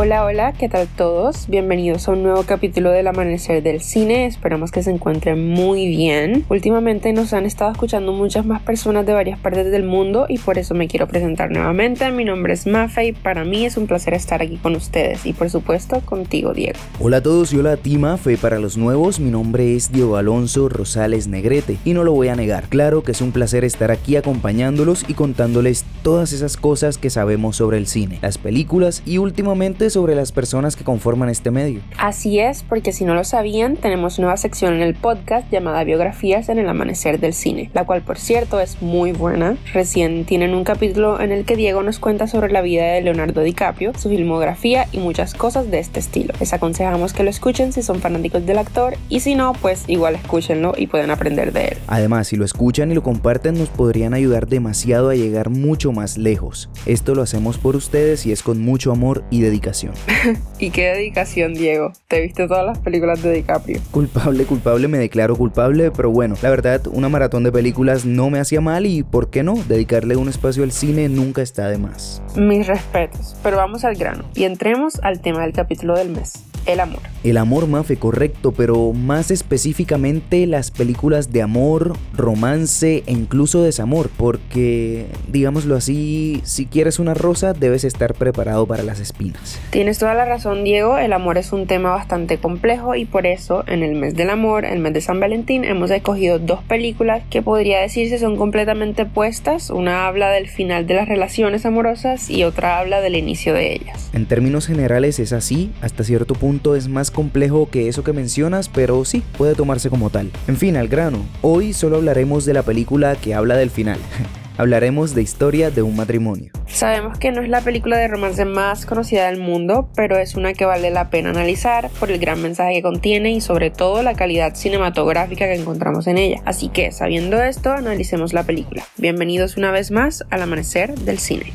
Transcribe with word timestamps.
Hola, 0.00 0.24
hola, 0.24 0.52
¿qué 0.52 0.68
tal 0.68 0.86
todos? 0.86 1.48
Bienvenidos 1.48 2.06
a 2.06 2.12
un 2.12 2.22
nuevo 2.22 2.44
capítulo 2.44 2.92
del 2.92 3.08
Amanecer 3.08 3.64
del 3.64 3.80
Cine. 3.80 4.26
Esperamos 4.26 4.70
que 4.70 4.84
se 4.84 4.92
encuentren 4.92 5.50
muy 5.50 5.88
bien. 5.88 6.44
Últimamente 6.48 7.12
nos 7.12 7.32
han 7.32 7.46
estado 7.46 7.72
escuchando 7.72 8.12
muchas 8.12 8.46
más 8.46 8.62
personas 8.62 9.06
de 9.06 9.12
varias 9.12 9.40
partes 9.40 9.72
del 9.72 9.82
mundo 9.82 10.26
y 10.28 10.38
por 10.38 10.56
eso 10.56 10.72
me 10.72 10.86
quiero 10.86 11.08
presentar 11.08 11.50
nuevamente. 11.50 12.12
Mi 12.12 12.24
nombre 12.24 12.52
es 12.52 12.64
Mafe 12.68 13.06
y 13.06 13.12
para 13.12 13.42
mí 13.42 13.66
es 13.66 13.76
un 13.76 13.88
placer 13.88 14.14
estar 14.14 14.40
aquí 14.40 14.56
con 14.58 14.76
ustedes 14.76 15.26
y 15.26 15.32
por 15.32 15.50
supuesto 15.50 16.00
contigo, 16.04 16.54
Diego. 16.54 16.78
Hola 17.00 17.16
a 17.16 17.22
todos 17.24 17.52
y 17.52 17.58
hola 17.58 17.72
a 17.72 17.76
ti, 17.76 17.98
Mafe. 17.98 18.36
Para 18.36 18.60
los 18.60 18.76
nuevos, 18.76 19.18
mi 19.18 19.32
nombre 19.32 19.74
es 19.74 19.90
Diego 19.90 20.16
Alonso 20.16 20.68
Rosales 20.68 21.26
Negrete 21.26 21.76
y 21.84 21.94
no 21.94 22.04
lo 22.04 22.12
voy 22.12 22.28
a 22.28 22.36
negar. 22.36 22.68
Claro 22.68 23.02
que 23.02 23.10
es 23.10 23.20
un 23.20 23.32
placer 23.32 23.64
estar 23.64 23.90
aquí 23.90 24.14
acompañándolos 24.14 25.04
y 25.08 25.14
contándoles 25.14 25.84
todas 26.04 26.32
esas 26.32 26.56
cosas 26.56 26.98
que 26.98 27.10
sabemos 27.10 27.56
sobre 27.56 27.78
el 27.78 27.88
cine, 27.88 28.20
las 28.22 28.38
películas 28.38 29.02
y 29.04 29.18
últimamente 29.18 29.87
sobre 29.90 30.14
las 30.14 30.32
personas 30.32 30.76
que 30.76 30.84
conforman 30.84 31.28
este 31.28 31.50
medio. 31.50 31.80
Así 31.98 32.38
es, 32.38 32.62
porque 32.62 32.92
si 32.92 33.04
no 33.04 33.14
lo 33.14 33.24
sabían, 33.24 33.76
tenemos 33.76 34.18
nueva 34.18 34.36
sección 34.36 34.74
en 34.74 34.82
el 34.82 34.94
podcast 34.94 35.50
llamada 35.50 35.84
Biografías 35.84 36.48
en 36.48 36.58
el 36.58 36.68
Amanecer 36.68 37.20
del 37.20 37.34
Cine, 37.34 37.70
la 37.74 37.84
cual 37.84 38.02
por 38.02 38.18
cierto 38.18 38.60
es 38.60 38.80
muy 38.82 39.12
buena. 39.12 39.56
Recién 39.72 40.24
tienen 40.24 40.54
un 40.54 40.64
capítulo 40.64 41.20
en 41.20 41.32
el 41.32 41.44
que 41.44 41.56
Diego 41.56 41.82
nos 41.82 41.98
cuenta 41.98 42.26
sobre 42.26 42.52
la 42.52 42.62
vida 42.62 42.84
de 42.84 43.02
Leonardo 43.02 43.42
DiCaprio, 43.42 43.92
su 43.98 44.08
filmografía 44.08 44.86
y 44.92 44.98
muchas 44.98 45.34
cosas 45.34 45.70
de 45.70 45.78
este 45.78 46.00
estilo. 46.00 46.34
Les 46.40 46.52
aconsejamos 46.52 47.12
que 47.12 47.24
lo 47.24 47.30
escuchen 47.30 47.72
si 47.72 47.82
son 47.82 48.00
fanáticos 48.00 48.44
del 48.46 48.58
actor 48.58 48.96
y 49.08 49.20
si 49.20 49.34
no, 49.34 49.52
pues 49.60 49.84
igual 49.88 50.14
escúchenlo 50.14 50.74
y 50.76 50.86
pueden 50.86 51.10
aprender 51.10 51.52
de 51.52 51.68
él. 51.68 51.78
Además, 51.86 52.28
si 52.28 52.36
lo 52.36 52.44
escuchan 52.44 52.90
y 52.90 52.94
lo 52.94 53.02
comparten, 53.02 53.58
nos 53.58 53.68
podrían 53.68 54.14
ayudar 54.14 54.46
demasiado 54.46 55.10
a 55.10 55.14
llegar 55.14 55.50
mucho 55.50 55.92
más 55.92 56.18
lejos. 56.18 56.68
Esto 56.86 57.14
lo 57.14 57.22
hacemos 57.22 57.58
por 57.58 57.76
ustedes 57.76 58.26
y 58.26 58.32
es 58.32 58.42
con 58.42 58.60
mucho 58.60 58.92
amor 58.92 59.24
y 59.30 59.40
dedicación. 59.40 59.77
y 60.58 60.70
qué 60.70 60.86
dedicación, 60.88 61.54
Diego. 61.54 61.92
Te 62.08 62.20
viste 62.20 62.46
todas 62.46 62.66
las 62.66 62.78
películas 62.78 63.22
de 63.22 63.32
DiCaprio. 63.32 63.80
Culpable, 63.90 64.44
culpable, 64.44 64.88
me 64.88 64.98
declaro 64.98 65.36
culpable, 65.36 65.90
pero 65.90 66.10
bueno, 66.10 66.36
la 66.42 66.50
verdad, 66.50 66.82
una 66.92 67.08
maratón 67.08 67.44
de 67.44 67.52
películas 67.52 68.04
no 68.04 68.30
me 68.30 68.40
hacía 68.40 68.60
mal 68.60 68.86
y, 68.86 69.02
¿por 69.02 69.30
qué 69.30 69.42
no? 69.42 69.54
Dedicarle 69.68 70.16
un 70.16 70.28
espacio 70.28 70.62
al 70.62 70.72
cine 70.72 71.08
nunca 71.08 71.42
está 71.42 71.68
de 71.68 71.78
más. 71.78 72.22
Mis 72.36 72.66
respetos, 72.66 73.36
pero 73.42 73.56
vamos 73.56 73.84
al 73.84 73.94
grano 73.94 74.24
y 74.34 74.44
entremos 74.44 75.00
al 75.02 75.20
tema 75.20 75.42
del 75.42 75.52
capítulo 75.52 75.96
del 75.96 76.10
mes 76.10 76.47
el 76.66 76.80
amor. 76.80 77.00
El 77.24 77.36
amor, 77.36 77.66
Mafe, 77.66 77.96
correcto, 77.96 78.52
pero 78.52 78.92
más 78.92 79.30
específicamente 79.30 80.46
las 80.46 80.70
películas 80.70 81.32
de 81.32 81.42
amor, 81.42 81.94
romance 82.14 83.02
e 83.06 83.12
incluso 83.12 83.62
desamor, 83.62 84.10
porque, 84.16 85.06
digámoslo 85.26 85.76
así, 85.76 86.40
si 86.44 86.66
quieres 86.66 86.98
una 86.98 87.14
rosa 87.14 87.54
debes 87.54 87.84
estar 87.84 88.14
preparado 88.14 88.66
para 88.66 88.82
las 88.82 89.00
espinas. 89.00 89.58
Tienes 89.70 89.98
toda 89.98 90.14
la 90.14 90.24
razón, 90.24 90.64
Diego, 90.64 90.98
el 90.98 91.12
amor 91.12 91.38
es 91.38 91.52
un 91.52 91.66
tema 91.66 91.90
bastante 91.90 92.38
complejo 92.38 92.94
y 92.94 93.04
por 93.04 93.26
eso 93.26 93.64
en 93.66 93.82
el 93.82 93.94
mes 93.94 94.14
del 94.14 94.30
amor, 94.30 94.64
el 94.64 94.78
mes 94.78 94.92
de 94.92 95.00
San 95.00 95.20
Valentín, 95.20 95.64
hemos 95.64 95.90
escogido 95.90 96.38
dos 96.38 96.62
películas 96.64 97.22
que 97.30 97.42
podría 97.42 97.80
decirse 97.80 98.18
son 98.18 98.36
completamente 98.36 99.02
opuestas. 99.02 99.70
Una 99.70 100.06
habla 100.06 100.30
del 100.30 100.48
final 100.48 100.86
de 100.86 100.94
las 100.94 101.08
relaciones 101.08 101.66
amorosas 101.66 102.30
y 102.30 102.44
otra 102.44 102.78
habla 102.78 103.00
del 103.00 103.16
inicio 103.16 103.54
de 103.54 103.74
ellas. 103.74 104.10
En 104.12 104.26
términos 104.26 104.66
generales 104.66 105.18
es 105.18 105.32
así, 105.32 105.70
hasta 105.82 106.04
cierto 106.04 106.34
punto 106.34 106.47
es 106.48 106.88
más 106.88 107.10
complejo 107.10 107.68
que 107.70 107.88
eso 107.88 108.02
que 108.02 108.12
mencionas, 108.12 108.68
pero 108.68 109.04
sí, 109.04 109.22
puede 109.36 109.54
tomarse 109.54 109.90
como 109.90 110.08
tal. 110.08 110.30
En 110.46 110.56
fin, 110.56 110.76
al 110.76 110.88
grano, 110.88 111.18
hoy 111.42 111.74
solo 111.74 111.96
hablaremos 111.96 112.46
de 112.46 112.54
la 112.54 112.62
película 112.62 113.16
que 113.16 113.34
habla 113.34 113.56
del 113.56 113.70
final. 113.70 113.98
hablaremos 114.56 115.14
de 115.14 115.22
Historia 115.22 115.70
de 115.70 115.82
un 115.82 115.94
matrimonio. 115.94 116.50
Sabemos 116.66 117.18
que 117.18 117.32
no 117.32 117.42
es 117.42 117.48
la 117.48 117.60
película 117.60 117.98
de 117.98 118.08
romance 118.08 118.44
más 118.46 118.86
conocida 118.86 119.26
del 119.26 119.38
mundo, 119.38 119.90
pero 119.94 120.16
es 120.16 120.36
una 120.36 120.54
que 120.54 120.64
vale 120.64 120.90
la 120.90 121.10
pena 121.10 121.30
analizar 121.30 121.90
por 122.00 122.10
el 122.10 122.18
gran 122.18 122.40
mensaje 122.40 122.74
que 122.74 122.82
contiene 122.82 123.30
y 123.30 123.40
sobre 123.40 123.70
todo 123.70 124.02
la 124.02 124.14
calidad 124.14 124.54
cinematográfica 124.54 125.46
que 125.46 125.54
encontramos 125.54 126.06
en 126.06 126.16
ella. 126.16 126.40
Así 126.46 126.70
que, 126.70 126.92
sabiendo 126.92 127.42
esto, 127.42 127.72
analicemos 127.72 128.32
la 128.32 128.42
película. 128.42 128.84
Bienvenidos 128.96 129.58
una 129.58 129.70
vez 129.70 129.90
más 129.90 130.24
al 130.30 130.42
amanecer 130.42 130.94
del 130.94 131.18
cine. 131.18 131.52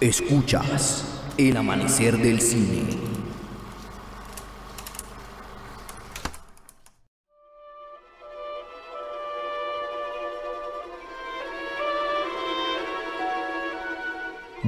Escuchas 0.00 1.04
el 1.38 1.56
amanecer 1.56 2.18
del 2.18 2.40
cine. 2.40 3.07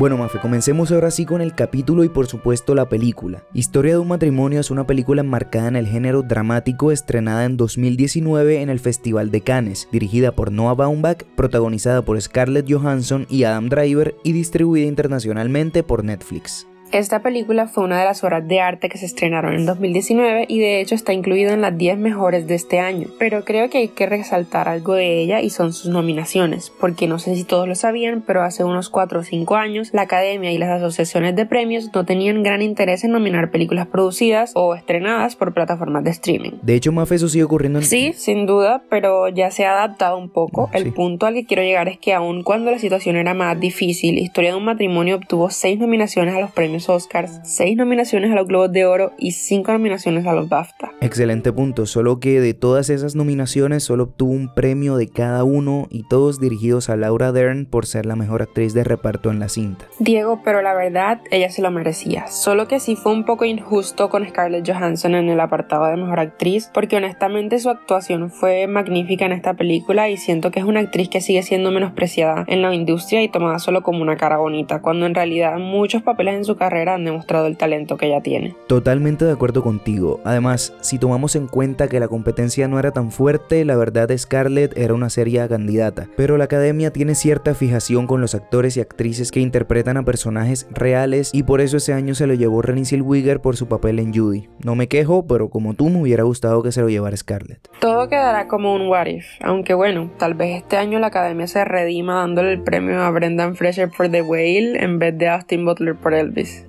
Bueno, 0.01 0.17
Mafe, 0.17 0.39
comencemos 0.39 0.91
ahora 0.93 1.11
sí 1.11 1.27
con 1.27 1.43
el 1.43 1.55
capítulo 1.55 2.05
y 2.05 2.09
por 2.09 2.27
supuesto 2.27 2.75
la 2.75 2.89
película. 2.89 3.43
Historia 3.53 3.93
de 3.93 3.99
un 3.99 4.09
matrimonio 4.09 4.59
es 4.59 4.71
una 4.71 4.87
película 4.87 5.21
enmarcada 5.21 5.69
en 5.69 5.77
el 5.77 5.87
género 5.87 6.23
dramático 6.23 6.91
estrenada 6.91 7.45
en 7.45 7.59
2019 7.59 8.63
en 8.63 8.71
el 8.71 8.81
Festival 8.81 9.31
de 9.31 9.43
Cannes, 9.43 9.91
dirigida 9.93 10.33
por 10.33 10.53
Noah 10.53 10.73
Baumbach, 10.73 11.25
protagonizada 11.37 12.01
por 12.01 12.19
Scarlett 12.19 12.65
Johansson 12.67 13.27
y 13.29 13.45
Adam 13.45 13.69
Driver 13.69 14.17
y 14.25 14.33
distribuida 14.33 14.87
internacionalmente 14.87 15.83
por 15.83 16.03
Netflix. 16.03 16.67
Esta 16.93 17.21
película 17.21 17.69
fue 17.69 17.85
una 17.85 17.99
de 17.99 18.05
las 18.05 18.25
obras 18.25 18.47
de 18.47 18.61
arte 18.61 18.89
que 18.89 18.99
se 18.99 19.07
estrenaron 19.07 19.55
en 19.55 19.67
2019 19.67 20.47
y 20.49 20.59
de 20.59 20.81
hecho 20.81 20.95
está 20.95 21.13
incluida 21.13 21.53
en 21.53 21.61
las 21.61 21.77
10 21.77 21.99
mejores 21.99 22.47
de 22.47 22.55
este 22.55 22.81
año, 22.81 23.09
pero 23.19 23.45
creo 23.45 23.71
que 23.71 23.79
hay 23.79 23.89
que 23.89 24.07
resaltar 24.07 24.69
algo 24.69 24.95
de 24.95 25.21
ella 25.21 25.41
y 25.41 25.51
son 25.51 25.73
sus 25.73 25.91
nominaciones, 25.91 26.73
porque 26.81 27.07
no 27.07 27.19
sé 27.19 27.37
si 27.37 27.45
todos 27.45 27.69
lo 27.69 27.75
sabían, 27.75 28.23
pero 28.27 28.43
hace 28.43 28.65
unos 28.65 28.91
4 28.91 29.21
o 29.21 29.23
5 29.23 29.57
años 29.57 29.91
la 29.93 30.03
academia 30.03 30.53
y 30.53 30.59
las 30.59 30.71
asociaciones 30.71 31.37
de 31.37 31.47
premios 31.47 31.91
no 31.95 32.05
tenían 32.05 32.43
gran 32.43 32.63
interés 32.63 33.05
en 33.05 33.13
nominar 33.13 33.51
películas 33.51 33.87
producidas 33.87 34.53
o 34.55 34.75
estrenadas 34.75 35.37
por 35.37 35.55
plataformas 35.55 36.05
de 36.05 36.11
streaming. 36.11 36.53
De 36.63 36.75
hecho, 36.75 36.93
Mafe, 36.93 37.17
eso 37.17 37.29
sigue 37.29 37.45
ocurriendo 37.45 37.79
en... 37.79 37.85
Sí, 37.85 38.13
sin 38.15 38.47
duda, 38.47 38.83
pero 38.91 39.29
ya 39.29 39.51
se 39.51 39.65
ha 39.65 39.73
adaptado 39.73 40.19
un 40.19 40.29
poco. 40.29 40.71
El 40.73 40.93
punto 40.93 41.27
al 41.27 41.35
que 41.35 41.47
quiero 41.47 41.63
llegar 41.63 41.89
es 41.89 41.99
que 41.99 42.15
aun 42.15 42.43
cuando 42.43 42.71
la 42.71 42.79
situación 42.79 43.17
era 43.17 43.35
más 43.35 43.59
difícil, 43.59 44.19
Historia 44.19 44.51
de 44.51 44.57
un 44.57 44.65
matrimonio 44.65 45.17
obtuvo 45.17 45.51
6 45.51 45.79
nominaciones 45.79 46.35
a 46.35 46.41
los 46.41 46.51
premios 46.51 46.80
Oscars, 46.89 47.41
6 47.45 47.77
nominaciones 47.77 48.31
a 48.33 48.35
los 48.35 48.47
Globos 48.47 48.73
de 48.73 48.87
Oro 48.87 49.13
y 49.19 49.33
5 49.33 49.73
nominaciones 49.73 50.27
a 50.27 50.33
los 50.33 50.49
BAFTA. 50.49 50.93
Excelente 51.01 51.53
punto, 51.53 51.87
solo 51.87 52.21
que 52.21 52.41
de 52.41 52.55
todas 52.55 52.91
esas 52.91 53.15
nominaciones 53.15 53.85
solo 53.85 54.05
obtuvo 54.05 54.33
un 54.33 54.55
premio 54.55 54.97
de 54.97 55.09
cada 55.09 55.45
uno 55.45 55.87
y 55.91 56.05
todos 56.09 56.41
dirigidos 56.41 56.91
a 56.91 56.97
Laura 56.97 57.33
Dern 57.33 57.67
por 57.67 57.87
ser 57.87 58.07
la 58.07 58.17
mejor 58.17 58.43
actriz 58.43 58.75
de 58.75 58.85
reparto 58.85 59.31
en 59.31 59.41
la 59.41 59.49
cinta. 59.49 59.87
Diego, 59.99 60.41
pero 60.45 60.63
la 60.63 60.75
verdad, 60.75 61.21
ella 61.31 61.51
se 61.51 61.63
lo 61.63 61.71
merecía, 61.71 62.27
solo 62.29 62.69
que 62.69 62.81
sí 62.81 62.97
fue 62.97 63.13
un 63.13 63.25
poco 63.25 63.45
injusto 63.45 64.09
con 64.09 64.27
Scarlett 64.27 64.69
Johansson 64.69 65.15
en 65.15 65.29
el 65.29 65.41
apartado 65.41 65.87
de 65.87 65.97
mejor 65.97 66.21
actriz, 66.21 66.71
porque 66.73 66.97
honestamente 66.97 67.59
su 67.59 67.71
actuación 67.71 68.31
fue 68.31 68.67
magnífica 68.67 69.27
en 69.27 69.33
esta 69.33 69.55
película 69.55 70.09
y 70.09 70.17
siento 70.17 70.51
que 70.51 70.61
es 70.61 70.65
una 70.65 70.81
actriz 70.81 71.09
que 71.09 71.21
sigue 71.21 71.43
siendo 71.43 71.71
menospreciada 71.71 72.45
en 72.47 72.63
la 72.63 72.75
industria 72.75 73.23
y 73.23 73.29
tomada 73.29 73.59
solo 73.59 73.83
como 73.83 74.03
una 74.03 74.17
cara 74.17 74.39
bonita, 74.39 74.81
cuando 74.81 75.07
en 75.07 75.15
realidad 75.15 75.59
muchos 75.59 76.03
papeles 76.03 76.35
en 76.35 76.45
su 76.45 76.57
carrera 76.57 76.70
han 76.71 77.05
demostrado 77.05 77.47
el 77.47 77.57
talento 77.57 77.97
que 77.97 78.07
ella 78.07 78.21
tiene. 78.21 78.55
Totalmente 78.67 79.25
de 79.25 79.33
acuerdo 79.33 79.63
contigo. 79.63 80.21
Además, 80.25 80.75
si 80.81 80.99
tomamos 80.99 81.37
en 81.37 81.47
cuenta 81.47 81.89
que 81.89 82.01
la 82.01 82.09
competencia 82.09 82.69
no 82.69 82.79
era 82.79 82.93
tan 82.93 83.11
fuerte, 83.11 83.65
la 83.65 83.77
verdad 83.77 84.11
Scarlett 84.17 84.77
era 84.77 84.95
una 84.95 85.11
seria 85.11 85.49
candidata. 85.49 86.09
Pero 86.17 86.37
la 86.37 86.45
academia 86.45 86.93
tiene 86.93 87.15
cierta 87.15 87.55
fijación 87.55 88.07
con 88.07 88.21
los 88.21 88.35
actores 88.35 88.77
y 88.77 88.81
actrices 88.81 89.31
que 89.31 89.41
interpretan 89.41 89.97
a 89.97 90.05
personajes 90.05 90.67
reales 90.71 91.31
y 91.33 91.43
por 91.43 91.61
eso 91.61 91.77
ese 91.77 91.93
año 91.93 92.15
se 92.15 92.27
lo 92.27 92.35
llevó 92.35 92.63
Renée 92.63 92.85
Zellweger 92.85 93.41
por 93.41 93.57
su 93.57 93.69
papel 93.69 93.99
en 93.99 94.15
Judy. 94.15 94.49
No 94.65 94.75
me 94.75 94.89
quejo, 94.89 95.27
pero 95.27 95.51
como 95.51 95.75
tú 95.75 95.89
me 95.89 96.01
hubiera 96.01 96.23
gustado 96.23 96.63
que 96.63 96.73
se 96.73 96.81
lo 96.81 96.89
llevara 96.89 97.17
Scarlett. 97.17 97.69
Todo 97.81 98.09
quedará 98.09 98.49
como 98.49 98.75
un 98.75 98.89
what 98.89 99.07
if, 99.07 99.27
aunque 99.43 99.75
bueno, 99.75 100.11
tal 100.19 100.35
vez 100.35 100.57
este 100.57 100.77
año 100.77 100.99
la 100.99 101.09
academia 101.09 101.47
se 101.47 101.65
redima 101.65 102.17
dándole 102.17 102.53
el 102.53 102.63
premio 102.63 103.01
a 103.03 103.11
Brendan 103.11 103.57
Fraser 103.57 103.91
por 103.91 104.11
The 104.11 104.23
Whale 104.23 104.83
en 104.83 104.99
vez 104.99 105.17
de 105.17 105.29
Austin 105.29 105.65
Butler 105.65 105.97
por 105.97 106.15
Elvis. 106.15 106.60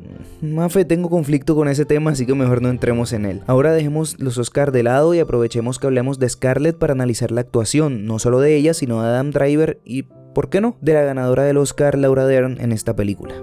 Mafe, 0.41 0.85
tengo 0.85 1.09
conflicto 1.09 1.55
con 1.55 1.67
ese 1.67 1.85
tema, 1.85 2.11
así 2.11 2.25
que 2.25 2.33
mejor 2.35 2.61
no 2.61 2.69
entremos 2.69 3.13
en 3.13 3.25
él. 3.25 3.41
Ahora 3.47 3.73
dejemos 3.73 4.19
los 4.19 4.37
Oscar 4.37 4.71
de 4.71 4.83
lado 4.83 5.13
y 5.13 5.19
aprovechemos 5.19 5.79
que 5.79 5.87
hablemos 5.87 6.19
de 6.19 6.29
Scarlett 6.29 6.77
para 6.77 6.93
analizar 6.93 7.31
la 7.31 7.41
actuación, 7.41 8.05
no 8.05 8.19
solo 8.19 8.39
de 8.39 8.55
ella, 8.55 8.73
sino 8.73 9.01
de 9.01 9.09
Adam 9.09 9.31
Driver 9.31 9.79
y, 9.85 10.03
¿por 10.33 10.49
qué 10.49 10.61
no?, 10.61 10.77
de 10.81 10.93
la 10.93 11.03
ganadora 11.03 11.43
del 11.43 11.57
Oscar, 11.57 11.97
Laura 11.97 12.25
Dern, 12.25 12.59
en 12.59 12.71
esta 12.71 12.95
película. 12.95 13.35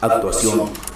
Actuación. 0.00 0.89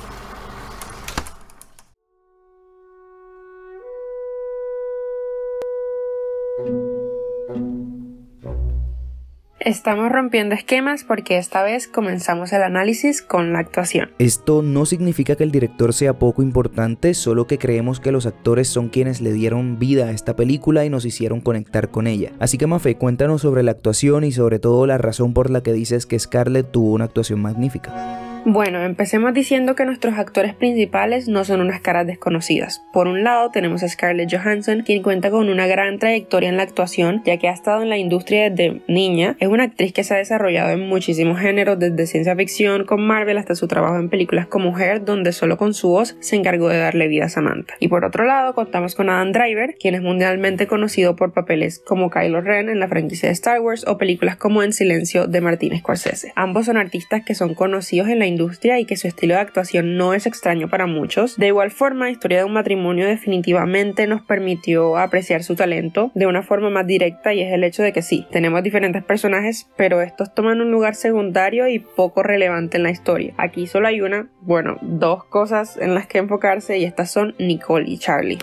Estamos 9.64 10.12
rompiendo 10.12 10.54
esquemas 10.54 11.04
porque 11.04 11.38
esta 11.38 11.62
vez 11.62 11.88
comenzamos 11.88 12.52
el 12.52 12.62
análisis 12.62 13.22
con 13.22 13.54
la 13.54 13.60
actuación. 13.60 14.10
Esto 14.18 14.60
no 14.60 14.84
significa 14.84 15.36
que 15.36 15.44
el 15.44 15.50
director 15.50 15.94
sea 15.94 16.18
poco 16.18 16.42
importante, 16.42 17.14
solo 17.14 17.46
que 17.46 17.56
creemos 17.56 17.98
que 17.98 18.12
los 18.12 18.26
actores 18.26 18.68
son 18.68 18.90
quienes 18.90 19.22
le 19.22 19.32
dieron 19.32 19.78
vida 19.78 20.04
a 20.04 20.10
esta 20.10 20.36
película 20.36 20.84
y 20.84 20.90
nos 20.90 21.06
hicieron 21.06 21.40
conectar 21.40 21.90
con 21.90 22.06
ella. 22.06 22.32
Así 22.40 22.58
que 22.58 22.66
Mafe, 22.66 22.96
cuéntanos 22.96 23.40
sobre 23.40 23.62
la 23.62 23.70
actuación 23.70 24.24
y 24.24 24.32
sobre 24.32 24.58
todo 24.58 24.86
la 24.86 24.98
razón 24.98 25.32
por 25.32 25.48
la 25.48 25.62
que 25.62 25.72
dices 25.72 26.04
que 26.04 26.18
Scarlett 26.18 26.70
tuvo 26.70 26.92
una 26.92 27.06
actuación 27.06 27.40
magnífica. 27.40 28.33
Bueno, 28.46 28.82
empecemos 28.82 29.32
diciendo 29.32 29.74
que 29.74 29.86
nuestros 29.86 30.18
actores 30.18 30.54
principales 30.54 31.28
no 31.28 31.46
son 31.46 31.62
unas 31.62 31.80
caras 31.80 32.06
desconocidas. 32.06 32.82
Por 32.92 33.08
un 33.08 33.24
lado 33.24 33.50
tenemos 33.50 33.82
a 33.82 33.88
Scarlett 33.88 34.30
Johansson, 34.30 34.82
quien 34.82 35.02
cuenta 35.02 35.30
con 35.30 35.48
una 35.48 35.66
gran 35.66 35.98
trayectoria 35.98 36.50
en 36.50 36.58
la 36.58 36.64
actuación, 36.64 37.22
ya 37.24 37.38
que 37.38 37.48
ha 37.48 37.54
estado 37.54 37.80
en 37.80 37.88
la 37.88 37.96
industria 37.96 38.50
desde 38.50 38.82
niña. 38.86 39.36
Es 39.40 39.48
una 39.48 39.64
actriz 39.64 39.94
que 39.94 40.04
se 40.04 40.12
ha 40.12 40.18
desarrollado 40.18 40.72
en 40.72 40.86
muchísimos 40.86 41.40
géneros, 41.40 41.78
desde 41.78 42.06
ciencia 42.06 42.36
ficción 42.36 42.84
con 42.84 43.06
Marvel 43.06 43.38
hasta 43.38 43.54
su 43.54 43.66
trabajo 43.66 43.96
en 43.96 44.10
películas 44.10 44.46
como 44.46 44.78
Her, 44.78 45.06
donde 45.06 45.32
solo 45.32 45.56
con 45.56 45.72
su 45.72 45.88
voz 45.88 46.14
se 46.20 46.36
encargó 46.36 46.68
de 46.68 46.76
darle 46.76 47.08
vida 47.08 47.24
a 47.24 47.28
Samantha. 47.30 47.76
Y 47.80 47.88
por 47.88 48.04
otro 48.04 48.26
lado 48.26 48.54
contamos 48.54 48.94
con 48.94 49.08
Adam 49.08 49.32
Driver, 49.32 49.74
quien 49.80 49.94
es 49.94 50.02
mundialmente 50.02 50.66
conocido 50.66 51.16
por 51.16 51.32
papeles 51.32 51.78
como 51.78 52.10
Kylo 52.10 52.42
Ren 52.42 52.68
en 52.68 52.78
la 52.78 52.88
franquicia 52.88 53.30
de 53.30 53.32
Star 53.32 53.62
Wars 53.62 53.86
o 53.86 53.96
películas 53.96 54.36
como 54.36 54.62
En 54.62 54.74
Silencio 54.74 55.26
de 55.28 55.40
Martin 55.40 55.78
Scorsese. 55.78 56.32
Ambos 56.36 56.66
son 56.66 56.76
artistas 56.76 57.24
que 57.24 57.34
son 57.34 57.54
conocidos 57.54 58.10
en 58.10 58.18
la 58.18 58.33
industria 58.34 58.78
y 58.78 58.84
que 58.84 58.96
su 58.96 59.08
estilo 59.08 59.34
de 59.34 59.40
actuación 59.40 59.96
no 59.96 60.14
es 60.14 60.26
extraño 60.26 60.68
para 60.68 60.86
muchos. 60.86 61.36
De 61.36 61.48
igual 61.48 61.70
forma, 61.70 62.10
Historia 62.10 62.38
de 62.38 62.44
un 62.44 62.52
matrimonio 62.52 63.06
definitivamente 63.06 64.06
nos 64.06 64.22
permitió 64.22 64.96
apreciar 64.96 65.42
su 65.42 65.56
talento 65.56 66.10
de 66.14 66.26
una 66.26 66.42
forma 66.42 66.70
más 66.70 66.86
directa 66.86 67.34
y 67.34 67.42
es 67.42 67.52
el 67.52 67.64
hecho 67.64 67.82
de 67.82 67.92
que 67.92 68.02
sí, 68.02 68.26
tenemos 68.30 68.62
diferentes 68.62 69.02
personajes, 69.02 69.68
pero 69.76 70.00
estos 70.00 70.34
toman 70.34 70.60
un 70.60 70.70
lugar 70.70 70.94
secundario 70.94 71.68
y 71.68 71.78
poco 71.78 72.22
relevante 72.22 72.76
en 72.76 72.82
la 72.82 72.90
historia. 72.90 73.34
Aquí 73.36 73.66
solo 73.66 73.88
hay 73.88 74.00
una, 74.00 74.28
bueno, 74.40 74.78
dos 74.80 75.24
cosas 75.24 75.76
en 75.76 75.94
las 75.94 76.06
que 76.06 76.18
enfocarse 76.18 76.78
y 76.78 76.84
estas 76.84 77.10
son 77.10 77.34
Nicole 77.38 77.88
y 77.88 77.98
Charlie. 77.98 78.38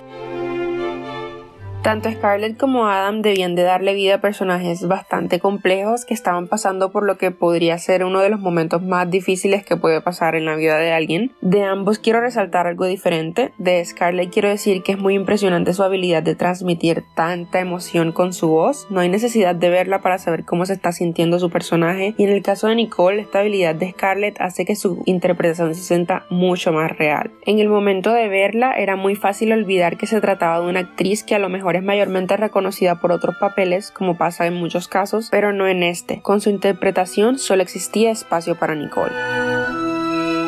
Tanto 1.81 2.12
Scarlett 2.12 2.57
como 2.57 2.86
Adam 2.86 3.24
debían 3.24 3.56
de 3.56 3.63
darle 3.63 3.95
vida 3.95 4.16
a 4.16 4.22
personajes 4.22 4.88
bastante 4.88 5.39
complejos 5.39 6.06
que 6.06 6.13
estaban 6.13 6.48
pasando 6.48 6.92
por 6.92 7.04
lo 7.04 7.18
que 7.18 7.31
podría 7.31 7.80
ser 7.80 8.06
uno 8.06 8.19
de 8.19 8.30
los 8.30 8.39
momentos 8.39 8.83
más 8.83 9.10
difíciles 9.10 9.66
que 9.66 9.78
puede 9.78 10.00
pasar 10.00 10.36
en 10.36 10.45
la 10.45 10.56
vida 10.56 10.78
de 10.78 10.92
alguien. 10.92 11.31
De 11.42 11.63
ambos 11.63 11.98
quiero 11.98 12.22
resaltar 12.22 12.68
algo 12.68 12.86
diferente. 12.86 13.51
De 13.57 13.83
Scarlett 13.83 14.31
quiero 14.31 14.48
decir 14.48 14.83
que 14.83 14.92
es 14.92 15.00
muy 15.00 15.16
impresionante 15.16 15.74
su 15.74 15.81
habilidad 15.81 16.22
de 16.22 16.36
transmitir 16.36 17.04
tanta 17.16 17.60
emoción 17.60 18.12
con 18.12 18.31
su 18.31 18.50
voz. 18.50 18.86
No 18.92 19.00
hay 19.00 19.10
necesidad 19.10 19.56
de 19.56 19.72
verla 19.72 20.01
para 20.01 20.19
saber 20.19 20.45
cómo 20.45 20.68
se 20.68 20.74
está 20.74 20.92
sintiendo 20.92 21.39
su 21.39 21.50
personaje. 21.50 22.13
Y 22.16 22.25
en 22.25 22.30
el 22.30 22.44
caso 22.44 22.68
de 22.68 22.75
Nicole, 22.75 23.24
esta 23.24 23.39
habilidad 23.39 23.74
de 23.74 23.89
Scarlett 23.89 24.39
hace 24.39 24.66
que 24.66 24.75
su 24.75 25.01
interpretación 25.07 25.74
se 25.74 25.81
sienta 25.81 26.27
mucho 26.30 26.72
más 26.74 26.95
real. 26.95 27.31
En 27.48 27.57
el 27.57 27.69
momento 27.69 28.13
de 28.13 28.27
verla 28.27 28.74
era 28.74 28.95
muy 28.95 29.16
fácil 29.16 29.51
olvidar 29.51 29.98
que 29.98 30.06
se 30.06 30.22
trataba 30.22 30.63
de 30.63 30.69
una 30.69 30.81
actriz 30.81 31.24
que 31.24 31.34
a 31.34 31.39
lo 31.39 31.50
mejor 31.50 31.71
es 31.76 31.84
mayormente 31.84 32.38
reconocida 32.38 33.00
por 33.00 33.12
otros 33.12 33.36
papeles, 33.38 33.92
como 33.92 34.18
pasa 34.18 34.48
en 34.48 34.54
muchos 34.54 34.88
casos, 34.88 35.30
pero 35.32 35.54
no 35.54 35.68
en 35.68 35.84
este. 35.84 36.22
Con 36.22 36.42
su 36.42 36.50
interpretación 36.50 37.38
solo 37.38 37.64
existía 37.64 38.12
espacio 38.12 38.56
para 38.56 38.76
Nicole. 38.76 39.14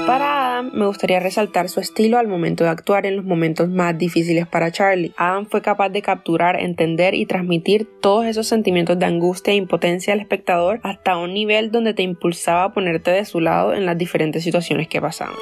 Para 0.05 0.49
Adam 0.49 0.71
me 0.73 0.85
gustaría 0.85 1.21
resaltar 1.21 1.69
su 1.69 1.79
estilo 1.79 2.17
al 2.17 2.27
momento 2.27 2.65
de 2.65 2.69
actuar 2.69 3.05
en 3.05 3.15
los 3.15 3.25
momentos 3.25 3.69
más 3.69 3.97
difíciles 3.97 4.45
para 4.45 4.69
Charlie. 4.69 5.13
Adam 5.15 5.45
fue 5.45 5.61
capaz 5.61 5.89
de 5.89 6.01
capturar, 6.01 6.59
entender 6.59 7.13
y 7.13 7.25
transmitir 7.25 7.87
todos 8.01 8.25
esos 8.25 8.47
sentimientos 8.47 8.99
de 8.99 9.05
angustia 9.05 9.53
e 9.53 9.55
impotencia 9.55 10.13
al 10.13 10.19
espectador 10.19 10.81
hasta 10.83 11.17
un 11.17 11.33
nivel 11.33 11.71
donde 11.71 11.93
te 11.93 12.03
impulsaba 12.03 12.65
a 12.65 12.73
ponerte 12.73 13.11
de 13.11 13.23
su 13.23 13.39
lado 13.39 13.73
en 13.73 13.85
las 13.85 13.97
diferentes 13.97 14.43
situaciones 14.43 14.89
que 14.89 15.01
pasaban. 15.01 15.35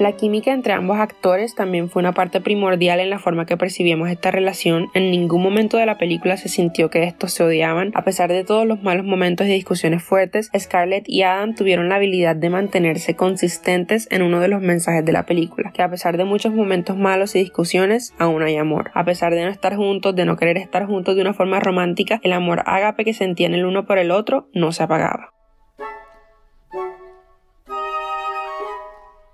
La 0.00 0.12
química 0.12 0.50
entre 0.50 0.72
ambos 0.72 0.98
actores 0.98 1.54
también 1.54 1.90
fue 1.90 2.00
una 2.00 2.12
parte 2.12 2.40
primordial 2.40 3.00
en 3.00 3.10
la 3.10 3.18
forma 3.18 3.44
que 3.44 3.58
percibíamos 3.58 4.08
esta 4.08 4.30
relación. 4.30 4.88
En 4.94 5.10
ningún 5.10 5.42
momento 5.42 5.76
de 5.76 5.84
la 5.84 5.98
película 5.98 6.38
se 6.38 6.48
sintió 6.48 6.88
que 6.88 7.04
estos 7.04 7.34
se 7.34 7.44
odiaban. 7.44 7.92
A 7.94 8.02
pesar 8.02 8.32
de 8.32 8.42
todos 8.42 8.66
los 8.66 8.82
malos 8.82 9.04
momentos 9.04 9.46
y 9.46 9.50
discusiones 9.50 10.02
fuertes, 10.02 10.48
Scarlett 10.58 11.06
y 11.06 11.20
Adam 11.20 11.54
tuvieron 11.54 11.90
la 11.90 11.96
habilidad 11.96 12.34
de 12.34 12.48
mantenerse 12.48 13.14
consistentes 13.14 14.08
en 14.10 14.22
uno 14.22 14.40
de 14.40 14.48
los 14.48 14.62
mensajes 14.62 15.04
de 15.04 15.12
la 15.12 15.26
película, 15.26 15.70
que 15.70 15.82
a 15.82 15.90
pesar 15.90 16.16
de 16.16 16.24
muchos 16.24 16.54
momentos 16.54 16.96
malos 16.96 17.36
y 17.36 17.40
discusiones, 17.40 18.14
aún 18.18 18.42
hay 18.42 18.56
amor. 18.56 18.92
A 18.94 19.04
pesar 19.04 19.34
de 19.34 19.44
no 19.44 19.50
estar 19.50 19.76
juntos, 19.76 20.16
de 20.16 20.24
no 20.24 20.38
querer 20.38 20.56
estar 20.56 20.86
juntos 20.86 21.14
de 21.14 21.20
una 21.20 21.34
forma 21.34 21.60
romántica, 21.60 22.20
el 22.22 22.32
amor 22.32 22.62
ágape 22.64 23.04
que 23.04 23.12
sentían 23.12 23.52
el 23.52 23.66
uno 23.66 23.84
por 23.84 23.98
el 23.98 24.12
otro 24.12 24.48
no 24.54 24.72
se 24.72 24.82
apagaba. 24.82 25.34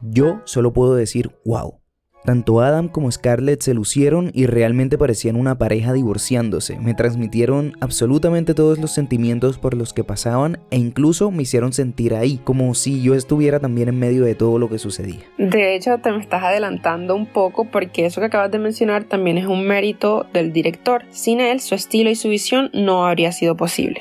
Yo 0.08 0.40
solo 0.44 0.72
puedo 0.72 0.94
decir, 0.94 1.32
wow. 1.44 1.80
Tanto 2.24 2.60
Adam 2.60 2.88
como 2.88 3.10
Scarlett 3.10 3.62
se 3.62 3.72
lucieron 3.72 4.32
y 4.34 4.46
realmente 4.46 4.98
parecían 4.98 5.36
una 5.36 5.58
pareja 5.58 5.92
divorciándose. 5.92 6.76
Me 6.80 6.92
transmitieron 6.92 7.74
absolutamente 7.80 8.52
todos 8.52 8.78
los 8.78 8.92
sentimientos 8.92 9.58
por 9.58 9.74
los 9.74 9.92
que 9.92 10.02
pasaban 10.02 10.58
e 10.70 10.76
incluso 10.76 11.30
me 11.30 11.42
hicieron 11.42 11.72
sentir 11.72 12.14
ahí, 12.14 12.40
como 12.42 12.74
si 12.74 13.00
yo 13.00 13.14
estuviera 13.14 13.60
también 13.60 13.88
en 13.88 14.00
medio 14.00 14.24
de 14.24 14.34
todo 14.34 14.58
lo 14.58 14.68
que 14.68 14.78
sucedía. 14.78 15.20
De 15.38 15.76
hecho, 15.76 15.98
te 15.98 16.10
me 16.10 16.18
estás 16.18 16.42
adelantando 16.42 17.14
un 17.14 17.26
poco 17.26 17.64
porque 17.64 18.06
eso 18.06 18.20
que 18.20 18.26
acabas 18.26 18.50
de 18.50 18.58
mencionar 18.58 19.04
también 19.04 19.38
es 19.38 19.46
un 19.46 19.64
mérito 19.64 20.26
del 20.32 20.52
director. 20.52 21.04
Sin 21.10 21.40
él, 21.40 21.60
su 21.60 21.76
estilo 21.76 22.10
y 22.10 22.16
su 22.16 22.28
visión 22.28 22.70
no 22.74 23.06
habría 23.06 23.30
sido 23.30 23.56
posible. 23.56 24.00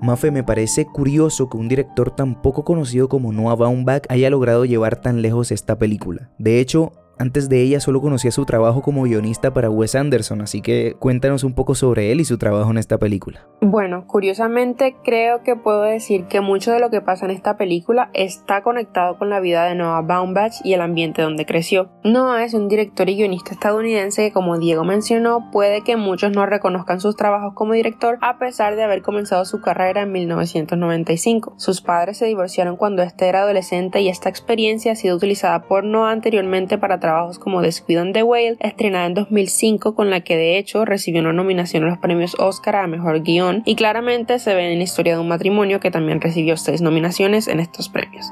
Mafe, 0.00 0.30
me 0.30 0.42
parece 0.42 0.86
curioso 0.86 1.50
que 1.50 1.56
un 1.56 1.68
director 1.68 2.14
tan 2.14 2.40
poco 2.40 2.64
conocido 2.64 3.08
como 3.08 3.32
Noah 3.32 3.56
Baumbach 3.56 4.04
haya 4.08 4.30
logrado 4.30 4.64
llevar 4.64 5.00
tan 5.00 5.22
lejos 5.22 5.50
esta 5.52 5.78
película. 5.78 6.30
De 6.38 6.60
hecho, 6.60 6.92
antes 7.18 7.48
de 7.48 7.62
ella 7.62 7.80
solo 7.80 8.00
conocía 8.00 8.30
su 8.30 8.44
trabajo 8.44 8.82
como 8.82 9.02
guionista 9.02 9.52
para 9.52 9.70
Wes 9.70 9.94
Anderson, 9.94 10.40
así 10.40 10.62
que 10.62 10.94
cuéntanos 10.98 11.44
un 11.44 11.54
poco 11.54 11.74
sobre 11.74 12.12
él 12.12 12.20
y 12.20 12.24
su 12.24 12.38
trabajo 12.38 12.70
en 12.70 12.78
esta 12.78 12.98
película. 12.98 13.46
Bueno, 13.60 14.06
curiosamente 14.06 14.96
creo 15.04 15.42
que 15.42 15.56
puedo 15.56 15.82
decir 15.82 16.26
que 16.26 16.40
mucho 16.40 16.72
de 16.72 16.80
lo 16.80 16.90
que 16.90 17.00
pasa 17.00 17.24
en 17.24 17.32
esta 17.32 17.56
película 17.56 18.10
está 18.14 18.62
conectado 18.62 19.18
con 19.18 19.30
la 19.30 19.40
vida 19.40 19.64
de 19.64 19.74
Noah 19.74 20.02
Baumbach 20.02 20.54
y 20.64 20.74
el 20.74 20.80
ambiente 20.80 21.22
donde 21.22 21.44
creció. 21.44 21.90
Noah 22.04 22.44
es 22.44 22.54
un 22.54 22.68
director 22.68 23.08
y 23.08 23.16
guionista 23.16 23.52
estadounidense 23.52 24.22
que 24.22 24.32
como 24.32 24.58
Diego 24.58 24.84
mencionó 24.84 25.50
puede 25.50 25.82
que 25.82 25.96
muchos 25.96 26.32
no 26.32 26.46
reconozcan 26.46 27.00
sus 27.00 27.16
trabajos 27.16 27.54
como 27.54 27.72
director 27.72 28.18
a 28.20 28.38
pesar 28.38 28.76
de 28.76 28.84
haber 28.84 29.02
comenzado 29.02 29.44
su 29.44 29.60
carrera 29.60 30.02
en 30.02 30.12
1995. 30.12 31.54
Sus 31.56 31.80
padres 31.80 32.18
se 32.18 32.26
divorciaron 32.26 32.76
cuando 32.76 33.02
este 33.02 33.28
era 33.28 33.42
adolescente 33.42 34.00
y 34.00 34.08
esta 34.08 34.28
experiencia 34.28 34.92
ha 34.92 34.96
sido 34.96 35.16
utilizada 35.16 35.62
por 35.62 35.84
Noah 35.84 36.12
anteriormente 36.12 36.78
para 36.78 37.00
trabajos 37.08 37.38
como 37.38 37.62
Descuido 37.62 38.02
on 38.02 38.12
the 38.12 38.22
Whale, 38.22 38.58
estrenada 38.60 39.06
en 39.06 39.14
2005 39.14 39.94
con 39.94 40.10
la 40.10 40.20
que 40.20 40.36
de 40.36 40.58
hecho 40.58 40.84
recibió 40.84 41.22
una 41.22 41.32
nominación 41.32 41.84
a 41.84 41.86
los 41.88 41.96
premios 41.96 42.36
Oscar 42.38 42.76
a 42.76 42.86
Mejor 42.86 43.22
Guión 43.22 43.62
y 43.64 43.76
claramente 43.76 44.38
se 44.38 44.54
ve 44.54 44.70
en 44.70 44.76
la 44.76 44.84
historia 44.84 45.14
de 45.14 45.20
un 45.20 45.28
matrimonio 45.28 45.80
que 45.80 45.90
también 45.90 46.20
recibió 46.20 46.58
seis 46.58 46.82
nominaciones 46.82 47.48
en 47.48 47.60
estos 47.60 47.88
premios. 47.88 48.30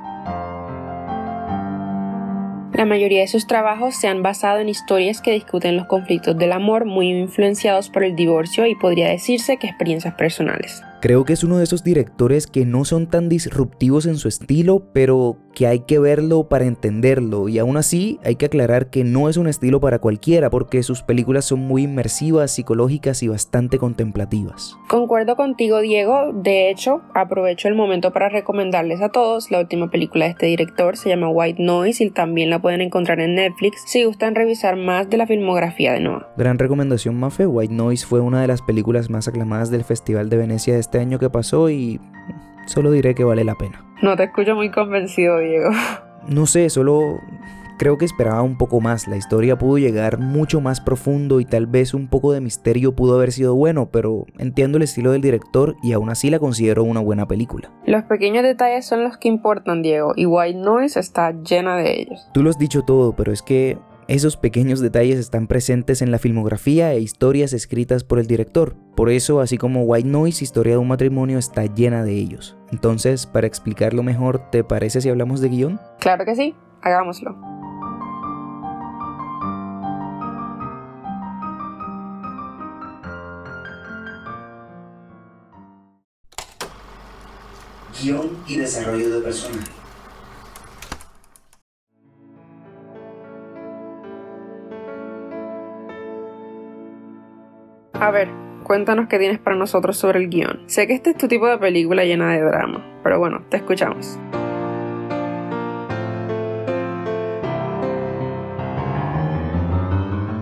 La 2.74 2.84
mayoría 2.84 3.20
de 3.20 3.28
sus 3.28 3.46
trabajos 3.46 3.94
se 3.94 4.08
han 4.08 4.22
basado 4.22 4.58
en 4.58 4.68
historias 4.68 5.22
que 5.22 5.32
discuten 5.32 5.78
los 5.78 5.86
conflictos 5.86 6.36
del 6.36 6.52
amor 6.52 6.84
muy 6.84 7.08
influenciados 7.08 7.88
por 7.88 8.04
el 8.04 8.14
divorcio 8.14 8.66
y 8.66 8.74
podría 8.74 9.08
decirse 9.08 9.56
que 9.56 9.68
experiencias 9.68 10.12
personales. 10.16 10.82
Creo 11.00 11.24
que 11.24 11.34
es 11.34 11.44
uno 11.44 11.58
de 11.58 11.64
esos 11.64 11.84
directores 11.84 12.46
que 12.46 12.64
no 12.64 12.84
son 12.84 13.06
tan 13.08 13.28
disruptivos 13.28 14.06
en 14.06 14.16
su 14.16 14.28
estilo, 14.28 14.82
pero 14.92 15.36
que 15.54 15.66
hay 15.66 15.80
que 15.80 15.98
verlo 15.98 16.48
para 16.48 16.66
entenderlo. 16.66 17.48
Y 17.48 17.58
aún 17.58 17.76
así 17.76 18.18
hay 18.24 18.36
que 18.36 18.46
aclarar 18.46 18.90
que 18.90 19.04
no 19.04 19.28
es 19.28 19.36
un 19.36 19.46
estilo 19.46 19.80
para 19.80 19.98
cualquiera, 19.98 20.50
porque 20.50 20.82
sus 20.82 21.02
películas 21.02 21.44
son 21.44 21.60
muy 21.60 21.84
inmersivas, 21.84 22.50
psicológicas 22.50 23.22
y 23.22 23.28
bastante 23.28 23.78
contemplativas. 23.78 24.76
Concuerdo 24.88 25.36
contigo, 25.36 25.80
Diego. 25.80 26.32
De 26.34 26.70
hecho, 26.70 27.02
aprovecho 27.14 27.68
el 27.68 27.74
momento 27.74 28.12
para 28.12 28.28
recomendarles 28.28 29.00
a 29.00 29.10
todos 29.10 29.50
la 29.50 29.60
última 29.60 29.90
película 29.90 30.26
de 30.26 30.32
este 30.32 30.46
director. 30.46 30.96
Se 30.96 31.08
llama 31.08 31.30
White 31.30 31.62
Noise 31.62 32.04
y 32.04 32.10
también 32.10 32.50
la 32.50 32.60
pueden 32.60 32.80
encontrar 32.80 33.20
en 33.20 33.34
Netflix 33.34 33.82
si 33.86 34.04
gustan 34.04 34.34
revisar 34.34 34.76
más 34.76 35.08
de 35.08 35.16
la 35.16 35.26
filmografía 35.26 35.92
de 35.92 36.00
Noah. 36.00 36.28
Gran 36.36 36.58
recomendación, 36.58 37.16
Mafe. 37.18 37.46
White 37.46 37.72
Noise 37.72 38.06
fue 38.06 38.20
una 38.20 38.40
de 38.40 38.48
las 38.48 38.62
películas 38.62 39.08
más 39.08 39.28
aclamadas 39.28 39.70
del 39.70 39.84
Festival 39.84 40.28
de 40.28 40.36
Venecia 40.36 40.74
de 40.74 40.85
este 40.86 40.98
año 40.98 41.18
que 41.18 41.30
pasó 41.30 41.68
y 41.68 42.00
solo 42.66 42.90
diré 42.90 43.14
que 43.14 43.24
vale 43.24 43.44
la 43.44 43.54
pena. 43.54 43.84
No 44.02 44.16
te 44.16 44.24
escucho 44.24 44.54
muy 44.54 44.70
convencido, 44.70 45.38
Diego. 45.38 45.70
No 46.28 46.44
sé, 46.46 46.70
solo 46.70 47.20
Creo 47.78 47.98
que 47.98 48.06
esperaba 48.06 48.40
un 48.40 48.56
poco 48.56 48.80
más, 48.80 49.06
la 49.06 49.18
historia 49.18 49.58
pudo 49.58 49.76
llegar 49.76 50.18
mucho 50.18 50.62
más 50.62 50.80
profundo 50.80 51.40
y 51.40 51.44
tal 51.44 51.66
vez 51.66 51.92
un 51.92 52.08
poco 52.08 52.32
de 52.32 52.40
misterio 52.40 52.96
pudo 52.96 53.16
haber 53.16 53.32
sido 53.32 53.54
bueno, 53.54 53.90
pero 53.90 54.24
entiendo 54.38 54.78
el 54.78 54.82
estilo 54.82 55.12
del 55.12 55.20
director 55.20 55.76
y 55.82 55.92
aún 55.92 56.08
así 56.08 56.30
la 56.30 56.38
considero 56.38 56.84
una 56.84 57.00
buena 57.00 57.28
película. 57.28 57.70
Los 57.84 58.04
pequeños 58.04 58.44
detalles 58.44 58.86
son 58.86 59.04
los 59.04 59.18
que 59.18 59.28
importan, 59.28 59.82
Diego, 59.82 60.14
y 60.16 60.24
White 60.24 60.58
Noise 60.58 60.98
está 60.98 61.32
llena 61.32 61.76
de 61.76 62.00
ellos. 62.00 62.30
Tú 62.32 62.42
lo 62.42 62.48
has 62.48 62.58
dicho 62.58 62.80
todo, 62.80 63.14
pero 63.14 63.30
es 63.30 63.42
que 63.42 63.76
esos 64.08 64.36
pequeños 64.36 64.78
detalles 64.78 65.18
están 65.18 65.48
presentes 65.48 66.00
en 66.00 66.12
la 66.12 66.20
filmografía 66.20 66.92
e 66.92 67.00
historias 67.00 67.52
escritas 67.52 68.04
por 68.04 68.20
el 68.20 68.28
director. 68.28 68.76
Por 68.94 69.10
eso, 69.10 69.40
así 69.40 69.58
como 69.58 69.82
White 69.82 70.08
Noise, 70.08 70.44
Historia 70.44 70.74
de 70.74 70.78
un 70.78 70.86
matrimonio 70.86 71.38
está 71.38 71.66
llena 71.66 72.04
de 72.04 72.12
ellos. 72.12 72.56
Entonces, 72.70 73.26
para 73.26 73.48
explicarlo 73.48 74.04
mejor, 74.04 74.48
¿te 74.50 74.62
parece 74.62 75.00
si 75.00 75.08
hablamos 75.08 75.40
de 75.40 75.48
guion? 75.48 75.80
Claro 75.98 76.24
que 76.24 76.36
sí, 76.36 76.54
hagámoslo. 76.82 77.36
Guión 88.00 88.30
y 88.46 88.58
desarrollo 88.58 89.16
de 89.16 89.20
personaje. 89.20 89.85
A 97.98 98.10
ver, 98.10 98.28
cuéntanos 98.62 99.08
qué 99.08 99.18
tienes 99.18 99.38
para 99.38 99.56
nosotros 99.56 99.96
sobre 99.96 100.18
el 100.18 100.28
guion. 100.28 100.60
Sé 100.66 100.86
que 100.86 100.92
este 100.92 101.10
es 101.10 101.16
tu 101.16 101.28
tipo 101.28 101.48
de 101.48 101.56
película 101.56 102.04
llena 102.04 102.30
de 102.32 102.42
drama, 102.42 102.84
pero 103.02 103.18
bueno, 103.18 103.42
te 103.48 103.56
escuchamos. 103.56 104.18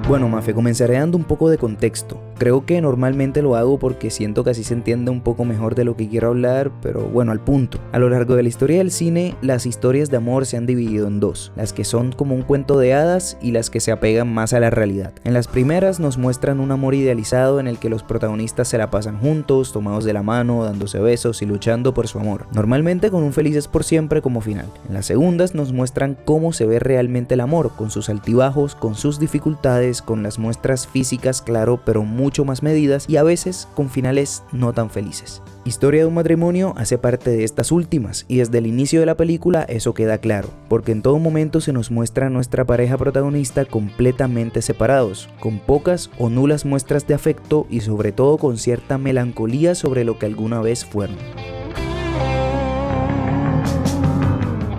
Bueno, 0.06 0.28
Mafe, 0.28 0.52
comenzaré 0.52 0.98
dando 0.98 1.16
un 1.16 1.24
poco 1.24 1.48
de 1.48 1.56
contexto. 1.56 2.20
Creo 2.36 2.66
que 2.66 2.78
normalmente 2.82 3.40
lo 3.40 3.56
hago 3.56 3.78
porque 3.78 4.10
siento 4.10 4.44
que 4.44 4.50
así 4.50 4.64
se 4.64 4.74
entiende 4.74 5.10
un 5.10 5.22
poco 5.22 5.46
mejor 5.46 5.74
de 5.74 5.84
lo 5.84 5.96
que 5.96 6.08
quiero 6.08 6.28
hablar, 6.28 6.70
pero 6.82 7.08
bueno, 7.08 7.32
al 7.32 7.40
punto. 7.40 7.78
A 7.90 7.98
lo 7.98 8.10
largo 8.10 8.36
de 8.36 8.42
la 8.42 8.48
historia 8.50 8.78
del 8.78 8.90
cine, 8.90 9.34
las 9.40 9.64
historias 9.64 10.10
de 10.10 10.18
amor 10.18 10.44
se 10.44 10.58
han 10.58 10.66
dividido 10.66 11.06
en 11.06 11.20
dos, 11.20 11.52
las 11.56 11.72
que 11.72 11.84
son 11.84 12.12
como 12.12 12.34
un 12.34 12.42
cuento 12.42 12.78
de 12.78 12.92
hadas 12.92 13.38
y 13.40 13.52
las 13.52 13.70
que 13.70 13.80
se 13.80 13.92
apegan 13.92 14.34
más 14.34 14.52
a 14.52 14.60
la 14.60 14.68
realidad. 14.68 15.12
En 15.24 15.32
las 15.32 15.48
primeras 15.48 16.00
nos 16.00 16.18
muestran 16.18 16.60
un 16.60 16.72
amor 16.72 16.94
idealizado 16.94 17.58
en 17.58 17.66
el 17.66 17.78
que 17.78 17.88
los 17.88 18.02
protagonistas 18.02 18.68
se 18.68 18.76
la 18.78 18.90
pasan 18.90 19.18
juntos, 19.20 19.72
tomados 19.72 20.04
de 20.04 20.12
la 20.12 20.22
mano, 20.22 20.64
dándose 20.64 20.98
besos 20.98 21.40
y 21.40 21.46
luchando 21.46 21.94
por 21.94 22.08
su 22.08 22.18
amor, 22.18 22.46
normalmente 22.52 23.10
con 23.10 23.22
un 23.22 23.32
felices 23.32 23.68
por 23.68 23.84
siempre 23.84 24.20
como 24.20 24.42
final. 24.42 24.66
En 24.86 24.94
las 24.94 25.06
segundas 25.06 25.54
nos 25.54 25.72
muestran 25.72 26.18
cómo 26.26 26.52
se 26.52 26.66
ve 26.66 26.78
realmente 26.78 27.34
el 27.34 27.40
amor, 27.40 27.70
con 27.74 27.90
sus 27.90 28.10
altibajos, 28.10 28.74
con 28.74 28.96
sus 28.96 29.18
dificultades, 29.18 29.93
con 30.02 30.22
las 30.22 30.38
muestras 30.38 30.86
físicas, 30.86 31.42
claro, 31.42 31.80
pero 31.84 32.02
mucho 32.02 32.44
más 32.44 32.62
medidas 32.62 33.06
y 33.08 33.16
a 33.16 33.22
veces 33.22 33.68
con 33.74 33.90
finales 33.90 34.42
no 34.52 34.72
tan 34.72 34.90
felices. 34.90 35.42
Historia 35.64 36.00
de 36.00 36.06
un 36.06 36.14
matrimonio 36.14 36.74
hace 36.76 36.98
parte 36.98 37.30
de 37.30 37.42
estas 37.42 37.72
últimas 37.72 38.26
y 38.28 38.36
desde 38.36 38.58
el 38.58 38.66
inicio 38.66 39.00
de 39.00 39.06
la 39.06 39.16
película 39.16 39.62
eso 39.62 39.94
queda 39.94 40.18
claro, 40.18 40.50
porque 40.68 40.92
en 40.92 41.00
todo 41.00 41.18
momento 41.18 41.60
se 41.62 41.72
nos 41.72 41.90
muestra 41.90 42.26
a 42.26 42.30
nuestra 42.30 42.66
pareja 42.66 42.98
protagonista 42.98 43.64
completamente 43.64 44.60
separados, 44.60 45.30
con 45.40 45.58
pocas 45.58 46.10
o 46.18 46.28
nulas 46.28 46.66
muestras 46.66 47.06
de 47.06 47.14
afecto 47.14 47.66
y 47.70 47.80
sobre 47.80 48.12
todo 48.12 48.36
con 48.36 48.58
cierta 48.58 48.98
melancolía 48.98 49.74
sobre 49.74 50.04
lo 50.04 50.18
que 50.18 50.26
alguna 50.26 50.60
vez 50.60 50.84
fueron. 50.84 51.16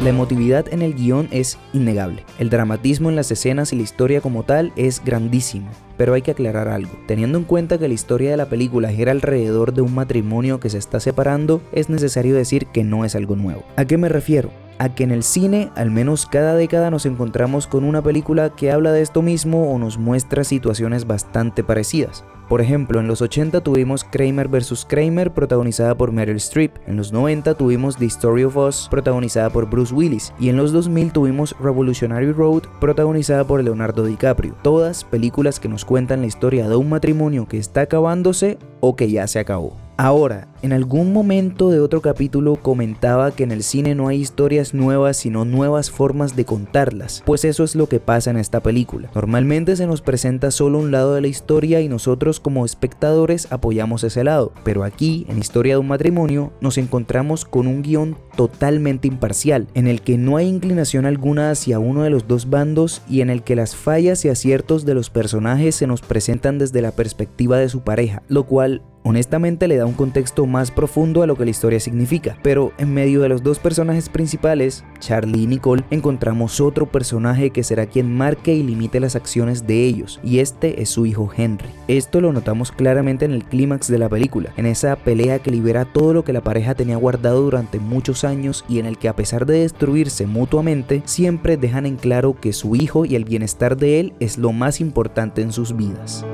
La 0.05 0.12
emotividad 0.12 0.71
en 0.71 0.83
el 0.83 0.93
guion 0.93 1.27
es 1.31 1.57
innegable. 1.74 2.25
El 2.38 2.51
dramatismo 2.51 3.09
en 3.09 3.15
las 3.15 3.31
escenas 3.31 3.74
y 3.74 3.75
la 3.75 3.81
historia 3.81 4.21
como 4.21 4.43
tal 4.43 4.71
es 4.75 5.03
grandísimo. 5.03 5.67
Pero 5.97 6.13
hay 6.13 6.21
que 6.21 6.29
aclarar 6.29 6.67
algo. 6.67 6.91
Teniendo 7.07 7.39
en 7.39 7.43
cuenta 7.43 7.79
que 7.79 7.88
la 7.88 7.95
historia 7.95 8.29
de 8.29 8.38
la 8.38 8.45
película 8.45 8.91
gira 8.91 9.12
alrededor 9.12 9.74
de 9.74 9.81
un 9.81 9.95
matrimonio 9.95 10.59
que 10.59 10.69
se 10.69 10.77
está 10.77 11.00
separando, 11.00 11.59
es 11.71 11.89
necesario 11.89 12.35
decir 12.35 12.67
que 12.67 12.83
no 12.83 13.03
es 13.03 13.15
algo 13.15 13.35
nuevo. 13.35 13.63
¿A 13.77 13.85
qué 13.85 13.97
me 13.97 14.07
refiero? 14.07 14.51
A 14.79 14.94
que 14.94 15.03
en 15.03 15.12
el 15.12 15.24
cine 15.24 15.70
al 15.75 15.91
menos 15.91 16.25
cada 16.25 16.55
década 16.55 16.91
nos 16.91 17.05
encontramos 17.05 17.67
con 17.67 17.84
una 17.84 18.01
película 18.01 18.50
que 18.51 18.72
habla 18.72 18.91
de 18.91 19.01
esto 19.01 19.22
mismo 19.22 19.72
o 19.72 19.79
nos 19.79 19.98
muestra 19.98 20.44
situaciones 20.44 21.08
bastante 21.08 21.63
parecidas. 21.63 22.24
Por 22.48 22.62
ejemplo, 22.62 23.00
en 23.00 23.08
los 23.08 23.22
80 23.22 23.62
tuvimos 23.62 24.03
Kramer 24.03 24.48
vs. 24.48 24.86
Kramer 24.88 25.34
protagonizada 25.34 25.96
por 25.96 26.12
Meryl 26.12 26.36
Streep, 26.36 26.77
en 26.86 26.96
los 26.96 27.12
90 27.12 27.55
tuvimos 27.55 27.98
The 27.98 28.05
Story 28.05 28.44
of 28.44 28.58
Us 28.58 28.88
protagonizada 28.91 29.50
por 29.50 29.67
Bruce 29.67 29.94
Willis 29.94 30.32
y 30.39 30.50
en 30.50 30.58
los 30.58 30.72
2000 30.72 31.12
tuvimos 31.12 31.55
Revolutionary 31.60 32.32
Road 32.32 32.63
protagonizada 32.79 33.46
por 33.46 33.63
Leonardo 33.63 34.05
DiCaprio. 34.05 34.55
Todas 34.62 35.03
películas 35.03 35.60
que 35.60 35.70
nos 35.70 35.86
cuentan 35.86 36.22
la 36.22 36.27
historia 36.27 36.70
de 36.70 36.75
un 36.75 36.89
matrimonio 36.89 37.48
que 37.48 37.58
está 37.58 37.82
acabándose 37.82 38.60
o 38.79 38.96
que 38.96 39.10
ya 39.10 39.27
se 39.27 39.39
acabó. 39.39 39.84
Ahora, 39.97 40.49
en 40.61 40.73
algún 40.73 41.13
momento 41.13 41.69
de 41.69 41.79
otro 41.79 42.01
capítulo 42.01 42.57
comentaba 42.57 43.31
que 43.31 43.43
en 43.43 43.51
el 43.51 43.63
cine 43.63 43.95
no 43.95 44.09
hay 44.09 44.19
historias 44.19 44.73
nuevas 44.73 45.15
sino 45.15 45.45
nuevas 45.45 45.89
formas 45.89 46.35
de 46.35 46.43
contarlas, 46.43 47.23
pues 47.25 47.45
eso 47.45 47.63
es 47.63 47.75
lo 47.75 47.87
que 47.87 48.01
pasa 48.01 48.29
en 48.29 48.35
esta 48.35 48.59
película. 48.59 49.09
Normalmente 49.15 49.77
se 49.77 49.87
nos 49.87 50.01
presenta 50.01 50.51
solo 50.51 50.79
un 50.79 50.91
lado 50.91 51.13
de 51.13 51.21
la 51.21 51.27
historia 51.27 51.79
y 51.79 51.87
nosotros 51.87 52.41
como 52.41 52.65
espectadores 52.65 53.47
apoyamos 53.51 54.03
ese 54.03 54.25
lado, 54.25 54.51
pero 54.65 54.83
aquí, 54.83 55.25
en 55.29 55.37
Historia 55.37 55.75
de 55.75 55.79
un 55.79 55.87
matrimonio, 55.87 56.51
nos 56.59 56.77
encontramos 56.77 57.45
con 57.45 57.65
un 57.67 57.81
guion 57.81 58.17
totalmente 58.35 59.07
imparcial, 59.07 59.67
en 59.75 59.87
el 59.87 60.01
que 60.01 60.17
no 60.17 60.35
hay 60.35 60.47
inclinación 60.47 61.05
alguna 61.05 61.51
hacia 61.51 61.79
uno 61.79 62.03
de 62.03 62.09
los 62.09 62.27
dos 62.27 62.49
bandos 62.49 63.01
y 63.07 63.21
en 63.21 63.29
el 63.29 63.43
que 63.43 63.55
las 63.55 63.75
fallas 63.77 64.25
y 64.25 64.29
aciertos 64.29 64.83
de 64.83 64.93
los 64.93 65.09
personajes 65.09 65.75
se 65.75 65.87
nos 65.87 66.01
presentan 66.01 66.57
desde 66.57 66.81
la 66.81 66.91
perspectiva 66.91 67.59
de 67.59 67.69
su 67.69 67.81
pareja, 67.81 68.23
lo 68.27 68.45
cual 68.45 68.81
honestamente 69.05 69.67
le 69.67 69.77
da 69.77 69.85
un 69.85 69.93
contexto 69.93 70.45
más 70.47 70.71
profundo 70.71 71.21
a 71.21 71.27
lo 71.27 71.38
que 71.38 71.45
la 71.45 71.51
historia 71.51 71.79
significa. 71.79 72.38
Pero 72.41 72.74
en 72.77 72.93
medio 72.93 73.21
de 73.21 73.29
los 73.29 73.43
dos 73.43 73.59
personajes 73.59 74.09
principales, 74.09 74.83
Charlie 75.00 75.43
y 75.43 75.47
Nicole, 75.47 75.83
encontramos 75.91 76.59
otro 76.59 76.88
personaje 76.88 77.51
que 77.51 77.63
será 77.63 77.85
quien 77.85 78.13
marque 78.13 78.53
y 78.53 78.63
limite 78.63 79.00
las 79.00 79.15
acciones 79.15 79.67
de 79.67 79.85
ellos, 79.85 80.19
y 80.24 80.39
este 80.39 80.81
es 80.81 80.89
su 80.89 81.05
hijo 81.05 81.29
Henry. 81.35 81.69
Esto 81.88 82.19
lo 82.19 82.33
notamos 82.33 82.71
claramente 82.71 83.25
en 83.25 83.31
el 83.31 83.45
clímax 83.45 83.88
de 83.88 84.00
la 84.00 84.09
película, 84.09 84.51
en 84.57 84.65
esa 84.65 84.95
pelea 84.95 85.39
que 85.39 85.51
libera 85.51 85.85
todo 85.85 86.13
lo 86.13 86.24
que 86.24 86.33
la 86.33 86.41
pareja 86.41 86.74
tenía 86.74 86.97
guardado 86.97 87.41
durante 87.41 87.79
muchos 87.79 88.24
años 88.24 88.65
y 88.67 88.79
en 88.79 88.88
el 88.88 88.97
que 88.97 89.07
a 89.07 89.15
pesar 89.15 89.45
de 89.45 89.59
destruirse 89.59 90.25
mutuamente, 90.25 91.03
siempre 91.05 91.57
dejan 91.57 91.85
en 91.85 91.97
claro 91.97 92.39
que 92.39 92.53
su 92.53 92.75
hijo 92.75 93.05
y 93.05 93.15
el 93.15 93.25
bienestar 93.25 93.77
de 93.77 94.00
él 94.00 94.13
es 94.19 94.38
lo 94.38 94.51
más 94.51 94.81
importante 94.81 95.41
en 95.41 95.51
sus 95.51 95.75
vidas. 95.75 96.25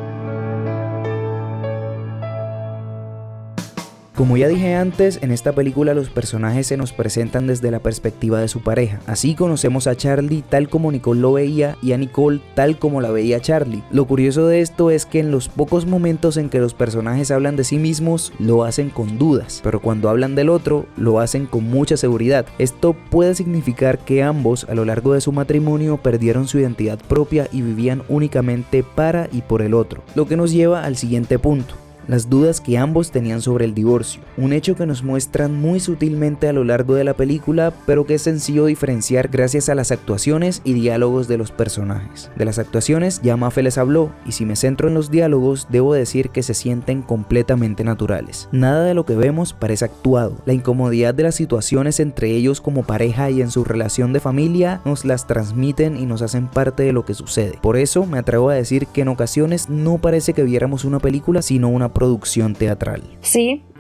Como 4.22 4.38
ya 4.38 4.48
dije 4.48 4.75
antes, 4.75 5.18
en 5.24 5.32
esta 5.32 5.51
película 5.51 5.96
los 5.96 6.12
personajes 6.12 6.68
se 6.68 6.78
nos 6.78 6.94
presentan 6.94 7.48
desde 7.48 7.72
la 7.72 7.80
perspectiva 7.80 8.40
de 8.40 8.48
su 8.48 8.62
pareja. 8.62 9.00
Así 9.08 9.34
conocemos 9.34 9.88
a 9.88 9.96
Charlie 9.96 10.44
tal 10.48 10.70
como 10.70 10.92
Nicole 10.92 11.20
lo 11.20 11.34
veía 11.34 11.75
y 11.82 11.94
a 11.94 11.98
Nicole 11.98 12.40
tal 12.54 12.78
como 12.78 13.01
la 13.01 13.10
veía 13.10 13.42
Charlie. 13.42 13.82
Lo 13.90 14.06
curioso 14.06 14.46
de 14.46 14.62
esto 14.62 14.92
es 14.92 15.08
que 15.08 15.22
en 15.22 15.32
los 15.32 15.50
pocos 15.50 15.88
momentos 15.88 16.38
en 16.38 16.50
que 16.50 16.60
los 16.60 16.75
personajes 16.75 17.32
hablan 17.32 17.56
de 17.56 17.63
sí 17.63 17.80
mismos, 17.80 18.32
lo 18.38 18.63
hacen 18.63 18.92
con 18.92 19.18
dudas, 19.18 19.60
pero 19.63 19.82
cuando 19.82 20.08
hablan 20.08 20.36
del 20.36 20.50
otro, 20.50 20.86
lo 20.98 21.20
hacen 21.20 21.48
con 21.48 21.63
mucha 21.63 21.98
seguridad. 21.98 22.46
Esto 22.60 22.96
puede 23.10 23.34
significar 23.34 23.98
que 23.98 24.22
ambos 24.22 24.68
a 24.70 24.75
lo 24.75 24.86
largo 24.86 25.16
de 25.16 25.22
su 25.22 25.32
matrimonio 25.32 25.98
perdieron 25.98 26.48
su 26.48 26.60
identidad 26.60 27.00
propia 27.00 27.48
y 27.51 27.63
vivían 27.63 28.04
únicamente 28.08 28.84
para 28.84 29.30
y 29.32 29.42
por 29.42 29.63
el 29.63 29.74
otro. 29.74 30.04
Lo 30.13 30.28
que 30.28 30.38
nos 30.38 30.51
lleva 30.51 30.84
al 30.84 30.96
siguiente 30.96 31.40
punto 31.40 31.81
las 32.12 32.30
dudas 32.30 32.60
que 32.60 32.77
ambos 32.77 33.10
tenían 33.10 33.41
sobre 33.41 33.63
el 33.63 33.74
divorcio, 33.74 34.22
un 34.36 34.51
hecho 34.51 34.75
que 34.75 34.86
nos 34.86 35.01
muestran 35.01 35.56
muy 35.56 35.80
sutilmente 35.80 36.50
a 36.50 36.51
lo 36.51 36.65
largo 36.65 36.94
de 36.96 37.06
la 37.06 37.13
película, 37.13 37.72
pero 37.86 38.06
que 38.06 38.15
es 38.15 38.22
sencillo 38.22 38.65
diferenciar 38.65 39.30
gracias 39.30 39.70
a 39.70 39.75
las 39.75 39.94
actuaciones 39.94 40.62
y 40.65 40.74
diálogos 40.74 41.30
de 41.30 41.38
los 41.38 41.51
personajes. 41.53 42.30
De 42.36 42.44
las 42.44 42.60
actuaciones 42.60 43.22
ya 43.22 43.38
Mafe 43.38 43.63
les 43.63 43.77
habló, 43.77 44.12
y 44.25 44.34
si 44.34 44.46
me 44.46 44.58
centro 44.58 44.89
en 44.89 44.94
los 44.94 45.10
diálogos, 45.10 45.68
debo 45.70 45.94
decir 45.94 46.32
que 46.32 46.44
se 46.44 46.53
sienten 46.53 47.01
completamente 47.01 47.86
naturales. 47.86 48.50
Nada 48.51 48.84
de 48.84 48.94
lo 48.94 49.06
que 49.06 49.15
vemos 49.15 49.53
parece 49.53 49.86
actuado. 49.86 50.36
La 50.46 50.51
incomodidad 50.51 51.13
de 51.13 51.24
las 51.24 51.36
situaciones 51.36 52.01
entre 52.01 52.32
ellos 52.32 52.60
como 52.60 52.84
pareja 52.84 53.30
y 53.30 53.41
en 53.41 53.51
su 53.51 53.63
relación 53.63 54.12
de 54.12 54.20
familia 54.20 54.82
nos 54.84 55.06
las 55.06 55.27
transmiten 55.27 55.96
y 55.96 56.06
nos 56.06 56.22
hacen 56.22 56.50
parte 56.50 56.84
de 56.84 56.91
lo 56.91 57.06
que 57.06 57.13
sucede. 57.13 57.58
Por 57.62 57.77
eso 57.77 58.06
me 58.06 58.18
atrevo 58.18 58.50
a 58.50 58.56
decir 58.56 58.88
que 58.88 59.03
en 59.03 59.08
ocasiones 59.08 59.70
no 59.70 59.98
parece 59.98 60.34
que 60.34 60.44
viéramos 60.44 60.84
una 60.84 61.00
película, 61.00 61.41
sino 61.41 61.70
una 61.70 61.94
producción 62.01 62.55
teatral. 62.55 63.03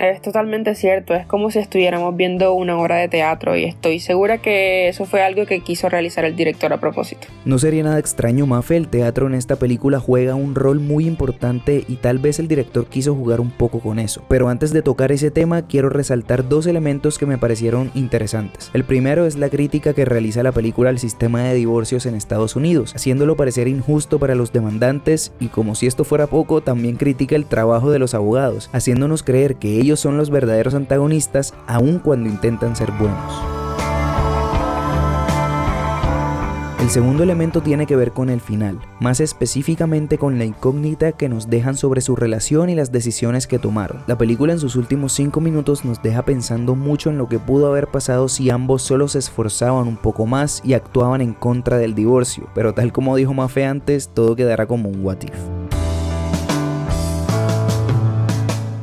Es 0.01 0.19
totalmente 0.19 0.73
cierto, 0.73 1.13
es 1.13 1.27
como 1.27 1.51
si 1.51 1.59
estuviéramos 1.59 2.15
viendo 2.15 2.53
una 2.53 2.75
obra 2.75 2.95
de 2.95 3.07
teatro 3.07 3.55
y 3.55 3.65
estoy 3.65 3.99
segura 3.99 4.39
que 4.39 4.87
eso 4.87 5.05
fue 5.05 5.21
algo 5.21 5.45
que 5.45 5.59
quiso 5.59 5.89
realizar 5.89 6.25
el 6.25 6.35
director 6.35 6.73
a 6.73 6.79
propósito. 6.79 7.27
No 7.45 7.59
sería 7.59 7.83
nada 7.83 7.99
extraño, 7.99 8.47
Mafe, 8.47 8.77
el 8.77 8.87
teatro 8.87 9.27
en 9.27 9.35
esta 9.35 9.57
película 9.57 9.99
juega 9.99 10.33
un 10.33 10.55
rol 10.55 10.79
muy 10.79 11.05
importante 11.05 11.85
y 11.87 11.97
tal 11.97 12.17
vez 12.17 12.39
el 12.39 12.47
director 12.47 12.87
quiso 12.87 13.13
jugar 13.13 13.39
un 13.39 13.51
poco 13.51 13.79
con 13.79 13.99
eso. 13.99 14.23
Pero 14.27 14.49
antes 14.49 14.73
de 14.73 14.81
tocar 14.81 15.11
ese 15.11 15.29
tema, 15.29 15.67
quiero 15.67 15.89
resaltar 15.89 16.49
dos 16.49 16.65
elementos 16.65 17.19
que 17.19 17.27
me 17.27 17.37
parecieron 17.37 17.91
interesantes. 17.93 18.71
El 18.73 18.85
primero 18.85 19.27
es 19.27 19.35
la 19.35 19.49
crítica 19.49 19.93
que 19.93 20.05
realiza 20.05 20.41
la 20.41 20.51
película 20.51 20.89
al 20.89 20.97
sistema 20.97 21.43
de 21.43 21.53
divorcios 21.53 22.07
en 22.07 22.15
Estados 22.15 22.55
Unidos, 22.55 22.95
haciéndolo 22.95 23.35
parecer 23.35 23.67
injusto 23.67 24.17
para 24.17 24.33
los 24.33 24.51
demandantes 24.51 25.31
y 25.39 25.49
como 25.49 25.75
si 25.75 25.85
esto 25.85 26.05
fuera 26.05 26.25
poco, 26.25 26.61
también 26.61 26.95
critica 26.95 27.35
el 27.35 27.45
trabajo 27.45 27.91
de 27.91 27.99
los 27.99 28.15
abogados, 28.15 28.71
haciéndonos 28.73 29.21
creer 29.21 29.57
que 29.57 29.79
ellos 29.79 29.90
son 29.99 30.17
los 30.17 30.29
verdaderos 30.29 30.73
antagonistas 30.73 31.53
aun 31.67 31.99
cuando 31.99 32.29
intentan 32.29 32.75
ser 32.75 32.91
buenos. 32.91 33.61
El 36.81 36.89
segundo 36.89 37.21
elemento 37.21 37.61
tiene 37.61 37.85
que 37.85 37.95
ver 37.95 38.11
con 38.11 38.31
el 38.31 38.41
final, 38.41 38.79
más 38.99 39.19
específicamente 39.19 40.17
con 40.17 40.39
la 40.39 40.45
incógnita 40.45 41.11
que 41.11 41.29
nos 41.29 41.47
dejan 41.47 41.77
sobre 41.77 42.01
su 42.01 42.15
relación 42.15 42.71
y 42.71 42.75
las 42.75 42.91
decisiones 42.91 43.45
que 43.45 43.59
tomaron. 43.59 44.01
La 44.07 44.17
película 44.17 44.53
en 44.53 44.59
sus 44.59 44.75
últimos 44.75 45.13
5 45.13 45.39
minutos 45.41 45.85
nos 45.85 46.01
deja 46.01 46.25
pensando 46.25 46.73
mucho 46.73 47.11
en 47.11 47.19
lo 47.19 47.29
que 47.29 47.37
pudo 47.37 47.67
haber 47.67 47.87
pasado 47.87 48.27
si 48.27 48.49
ambos 48.49 48.81
solo 48.81 49.07
se 49.07 49.19
esforzaban 49.19 49.87
un 49.87 49.95
poco 49.97 50.25
más 50.25 50.59
y 50.65 50.73
actuaban 50.73 51.21
en 51.21 51.33
contra 51.35 51.77
del 51.77 51.93
divorcio, 51.93 52.49
pero 52.55 52.73
tal 52.73 52.91
como 52.91 53.15
dijo 53.15 53.35
Mafe 53.35 53.63
antes, 53.63 54.09
todo 54.09 54.35
quedará 54.35 54.65
como 54.65 54.89
un 54.89 55.05
what 55.05 55.21
if. 55.21 55.90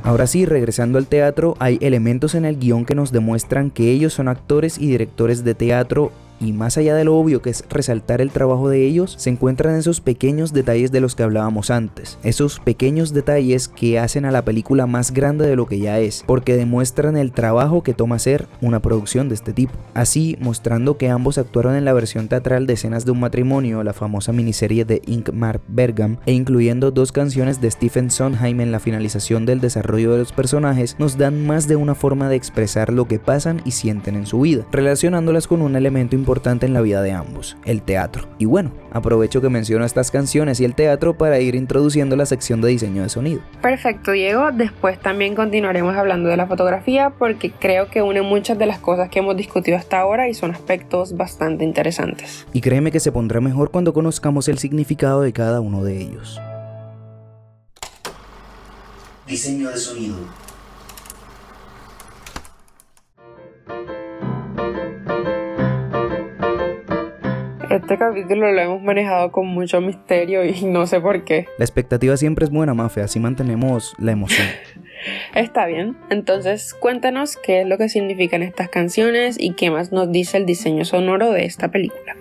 Ahora 0.08 0.26
sí, 0.26 0.46
regresando 0.46 0.96
al 0.96 1.06
teatro, 1.06 1.54
hay 1.58 1.76
elementos 1.82 2.34
en 2.34 2.46
el 2.46 2.58
guion 2.58 2.86
que 2.86 2.94
nos 2.94 3.12
demuestran 3.12 3.70
que 3.70 3.90
ellos 3.90 4.14
son 4.14 4.28
actores 4.28 4.78
y 4.78 4.86
directores 4.86 5.44
de 5.44 5.54
teatro 5.54 6.12
y 6.40 6.52
más 6.52 6.78
allá 6.78 6.94
de 6.94 7.04
lo 7.04 7.16
obvio 7.16 7.42
que 7.42 7.50
es 7.50 7.64
resaltar 7.68 8.20
el 8.20 8.30
trabajo 8.30 8.68
de 8.68 8.84
ellos, 8.84 9.14
se 9.18 9.30
encuentran 9.30 9.74
esos 9.74 10.00
pequeños 10.00 10.52
detalles 10.52 10.92
de 10.92 11.00
los 11.00 11.14
que 11.14 11.22
hablábamos 11.22 11.70
antes. 11.70 12.18
Esos 12.22 12.60
pequeños 12.60 13.12
detalles 13.12 13.68
que 13.68 13.98
hacen 13.98 14.24
a 14.24 14.30
la 14.30 14.44
película 14.44 14.86
más 14.86 15.12
grande 15.12 15.46
de 15.46 15.56
lo 15.56 15.66
que 15.66 15.78
ya 15.78 15.98
es, 15.98 16.24
porque 16.26 16.56
demuestran 16.56 17.16
el 17.16 17.32
trabajo 17.32 17.82
que 17.82 17.94
toma 17.94 18.16
hacer 18.16 18.46
una 18.60 18.80
producción 18.80 19.28
de 19.28 19.34
este 19.34 19.52
tipo. 19.52 19.72
Así, 19.94 20.36
mostrando 20.40 20.96
que 20.96 21.08
ambos 21.08 21.38
actuaron 21.38 21.74
en 21.74 21.84
la 21.84 21.92
versión 21.92 22.28
teatral 22.28 22.66
de 22.66 22.74
escenas 22.74 23.04
de 23.04 23.10
un 23.10 23.20
matrimonio, 23.20 23.82
la 23.82 23.92
famosa 23.92 24.32
miniserie 24.32 24.84
de 24.84 25.02
Ingmar 25.06 25.60
Bergam, 25.68 26.18
e 26.26 26.32
incluyendo 26.32 26.90
dos 26.90 27.12
canciones 27.12 27.60
de 27.60 27.70
Stephen 27.70 28.10
Sondheim 28.10 28.60
en 28.60 28.72
la 28.72 28.80
finalización 28.80 29.46
del 29.46 29.60
desarrollo 29.60 30.12
de 30.12 30.18
los 30.18 30.32
personajes, 30.32 30.96
nos 30.98 31.18
dan 31.18 31.46
más 31.46 31.68
de 31.68 31.76
una 31.76 31.94
forma 31.94 32.28
de 32.28 32.36
expresar 32.36 32.92
lo 32.92 33.06
que 33.08 33.18
pasan 33.18 33.60
y 33.64 33.72
sienten 33.72 34.16
en 34.16 34.26
su 34.26 34.40
vida, 34.40 34.66
relacionándolas 34.70 35.46
con 35.46 35.62
un 35.62 35.76
elemento 35.76 36.14
importante 36.14 36.27
importante 36.28 36.66
en 36.66 36.74
la 36.74 36.82
vida 36.82 37.00
de 37.00 37.12
ambos, 37.12 37.56
el 37.64 37.80
teatro. 37.80 38.28
Y 38.36 38.44
bueno, 38.44 38.70
aprovecho 38.92 39.40
que 39.40 39.48
menciono 39.48 39.86
estas 39.86 40.10
canciones 40.10 40.60
y 40.60 40.66
el 40.66 40.74
teatro 40.74 41.16
para 41.16 41.40
ir 41.40 41.54
introduciendo 41.54 42.16
la 42.16 42.26
sección 42.26 42.60
de 42.60 42.68
diseño 42.68 43.02
de 43.02 43.08
sonido. 43.08 43.40
Perfecto, 43.62 44.12
Diego. 44.12 44.50
Después 44.52 45.00
también 45.00 45.34
continuaremos 45.34 45.96
hablando 45.96 46.28
de 46.28 46.36
la 46.36 46.46
fotografía 46.46 47.14
porque 47.18 47.50
creo 47.50 47.88
que 47.88 48.02
une 48.02 48.20
muchas 48.20 48.58
de 48.58 48.66
las 48.66 48.78
cosas 48.78 49.08
que 49.08 49.20
hemos 49.20 49.38
discutido 49.38 49.78
hasta 49.78 50.00
ahora 50.00 50.28
y 50.28 50.34
son 50.34 50.50
aspectos 50.50 51.16
bastante 51.16 51.64
interesantes. 51.64 52.46
Y 52.52 52.60
créeme 52.60 52.92
que 52.92 53.00
se 53.00 53.10
pondrá 53.10 53.40
mejor 53.40 53.70
cuando 53.70 53.94
conozcamos 53.94 54.48
el 54.48 54.58
significado 54.58 55.22
de 55.22 55.32
cada 55.32 55.62
uno 55.62 55.82
de 55.82 55.96
ellos. 55.96 56.38
Diseño 59.26 59.70
de 59.70 59.78
sonido. 59.78 60.47
Este 67.78 67.96
capítulo 67.96 68.50
lo 68.50 68.60
hemos 68.60 68.82
manejado 68.82 69.30
con 69.30 69.46
mucho 69.46 69.80
misterio 69.80 70.44
y 70.44 70.64
no 70.64 70.88
sé 70.88 71.00
por 71.00 71.24
qué. 71.24 71.46
La 71.58 71.64
expectativa 71.64 72.16
siempre 72.16 72.44
es 72.44 72.50
buena, 72.50 72.74
Mafe, 72.74 73.02
así 73.02 73.20
mantenemos 73.20 73.94
la 73.98 74.10
emoción. 74.10 74.48
Está 75.36 75.66
bien, 75.66 75.96
entonces 76.10 76.74
cuéntanos 76.74 77.36
qué 77.36 77.60
es 77.60 77.68
lo 77.68 77.78
que 77.78 77.88
significan 77.88 78.42
estas 78.42 78.68
canciones 78.68 79.36
y 79.38 79.54
qué 79.54 79.70
más 79.70 79.92
nos 79.92 80.10
dice 80.10 80.38
el 80.38 80.44
diseño 80.44 80.84
sonoro 80.84 81.30
de 81.30 81.44
esta 81.44 81.70
película. 81.70 82.16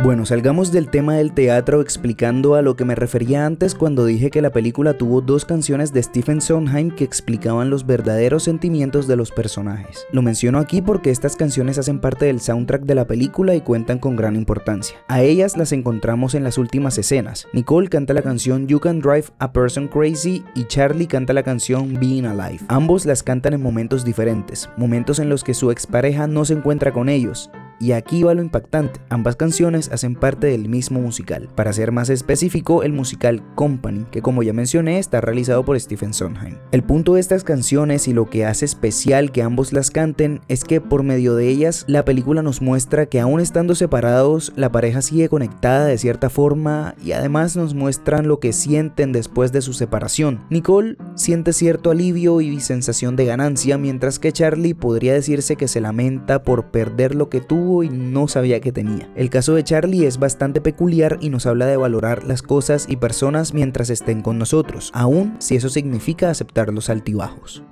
Bueno, 0.00 0.24
salgamos 0.24 0.70
del 0.70 0.90
tema 0.90 1.16
del 1.16 1.32
teatro 1.32 1.80
explicando 1.80 2.54
a 2.54 2.62
lo 2.62 2.76
que 2.76 2.84
me 2.84 2.94
refería 2.94 3.44
antes 3.44 3.74
cuando 3.74 4.04
dije 4.04 4.30
que 4.30 4.40
la 4.40 4.52
película 4.52 4.96
tuvo 4.96 5.20
dos 5.20 5.44
canciones 5.44 5.92
de 5.92 6.00
Stephen 6.00 6.40
Sondheim 6.40 6.92
que 6.92 7.02
explicaban 7.02 7.68
los 7.68 7.84
verdaderos 7.84 8.44
sentimientos 8.44 9.08
de 9.08 9.16
los 9.16 9.32
personajes. 9.32 10.06
Lo 10.12 10.22
menciono 10.22 10.60
aquí 10.60 10.82
porque 10.82 11.10
estas 11.10 11.34
canciones 11.34 11.78
hacen 11.78 11.98
parte 11.98 12.26
del 12.26 12.40
soundtrack 12.40 12.82
de 12.82 12.94
la 12.94 13.08
película 13.08 13.56
y 13.56 13.60
cuentan 13.60 13.98
con 13.98 14.14
gran 14.14 14.36
importancia. 14.36 14.96
A 15.08 15.22
ellas 15.22 15.56
las 15.56 15.72
encontramos 15.72 16.36
en 16.36 16.44
las 16.44 16.58
últimas 16.58 16.96
escenas. 16.96 17.48
Nicole 17.52 17.88
canta 17.88 18.14
la 18.14 18.22
canción 18.22 18.68
You 18.68 18.78
Can 18.78 19.00
Drive 19.00 19.24
a 19.40 19.52
Person 19.52 19.88
Crazy 19.88 20.44
y 20.54 20.62
Charlie 20.68 21.08
canta 21.08 21.32
la 21.32 21.42
canción 21.42 21.98
Being 21.98 22.26
Alive. 22.26 22.60
Ambos 22.68 23.04
las 23.04 23.24
cantan 23.24 23.54
en 23.54 23.62
momentos 23.62 24.04
diferentes, 24.04 24.70
momentos 24.76 25.18
en 25.18 25.28
los 25.28 25.42
que 25.42 25.54
su 25.54 25.72
expareja 25.72 26.28
no 26.28 26.44
se 26.44 26.54
encuentra 26.54 26.92
con 26.92 27.08
ellos 27.08 27.50
y 27.80 27.92
aquí 27.92 28.22
va 28.22 28.34
lo 28.34 28.42
impactante, 28.42 29.00
ambas 29.08 29.36
canciones 29.36 29.90
hacen 29.92 30.14
parte 30.14 30.46
del 30.48 30.68
mismo 30.68 31.00
musical. 31.00 31.48
Para 31.54 31.72
ser 31.72 31.92
más 31.92 32.10
específico, 32.10 32.82
el 32.82 32.92
musical 32.92 33.42
Company, 33.54 34.06
que 34.10 34.22
como 34.22 34.42
ya 34.42 34.52
mencioné 34.52 34.98
está 34.98 35.20
realizado 35.20 35.64
por 35.64 35.78
Stephen 35.78 36.14
Sondheim. 36.14 36.56
El 36.72 36.82
punto 36.82 37.14
de 37.14 37.20
estas 37.20 37.44
canciones 37.44 38.08
y 38.08 38.12
lo 38.12 38.28
que 38.28 38.46
hace 38.46 38.64
especial 38.64 39.32
que 39.32 39.42
ambos 39.42 39.72
las 39.72 39.90
canten 39.90 40.40
es 40.48 40.64
que 40.64 40.80
por 40.80 41.02
medio 41.02 41.34
de 41.34 41.48
ellas 41.48 41.84
la 41.88 42.04
película 42.04 42.42
nos 42.42 42.62
muestra 42.62 43.06
que 43.06 43.20
aún 43.20 43.40
estando 43.40 43.74
separados, 43.74 44.52
la 44.56 44.72
pareja 44.72 45.02
sigue 45.02 45.28
conectada 45.28 45.86
de 45.86 45.98
cierta 45.98 46.30
forma 46.30 46.94
y 47.02 47.12
además 47.12 47.56
nos 47.56 47.74
muestran 47.74 48.28
lo 48.28 48.40
que 48.40 48.52
sienten 48.52 49.12
después 49.12 49.52
de 49.52 49.62
su 49.62 49.72
separación. 49.72 50.44
Nicole 50.50 50.96
siente 51.14 51.52
cierto 51.52 51.90
alivio 51.90 52.40
y 52.40 52.60
sensación 52.60 53.16
de 53.16 53.26
ganancia, 53.26 53.78
mientras 53.78 54.18
que 54.18 54.32
Charlie 54.32 54.74
podría 54.74 55.14
decirse 55.14 55.56
que 55.56 55.68
se 55.68 55.80
lamenta 55.80 56.42
por 56.42 56.70
perder 56.70 57.14
lo 57.14 57.28
que 57.28 57.40
tuvo 57.40 57.67
y 57.82 57.88
no 57.88 58.28
sabía 58.28 58.60
que 58.60 58.72
tenía. 58.72 59.10
El 59.14 59.30
caso 59.30 59.54
de 59.54 59.64
Charlie 59.64 60.06
es 60.06 60.18
bastante 60.18 60.60
peculiar 60.60 61.18
y 61.20 61.30
nos 61.30 61.46
habla 61.46 61.66
de 61.66 61.76
valorar 61.76 62.24
las 62.24 62.42
cosas 62.42 62.86
y 62.88 62.96
personas 62.96 63.54
mientras 63.54 63.90
estén 63.90 64.22
con 64.22 64.38
nosotros, 64.38 64.90
aun 64.94 65.36
si 65.38 65.56
eso 65.56 65.68
significa 65.68 66.30
aceptar 66.30 66.72
los 66.72 66.90
altibajos. 66.90 67.62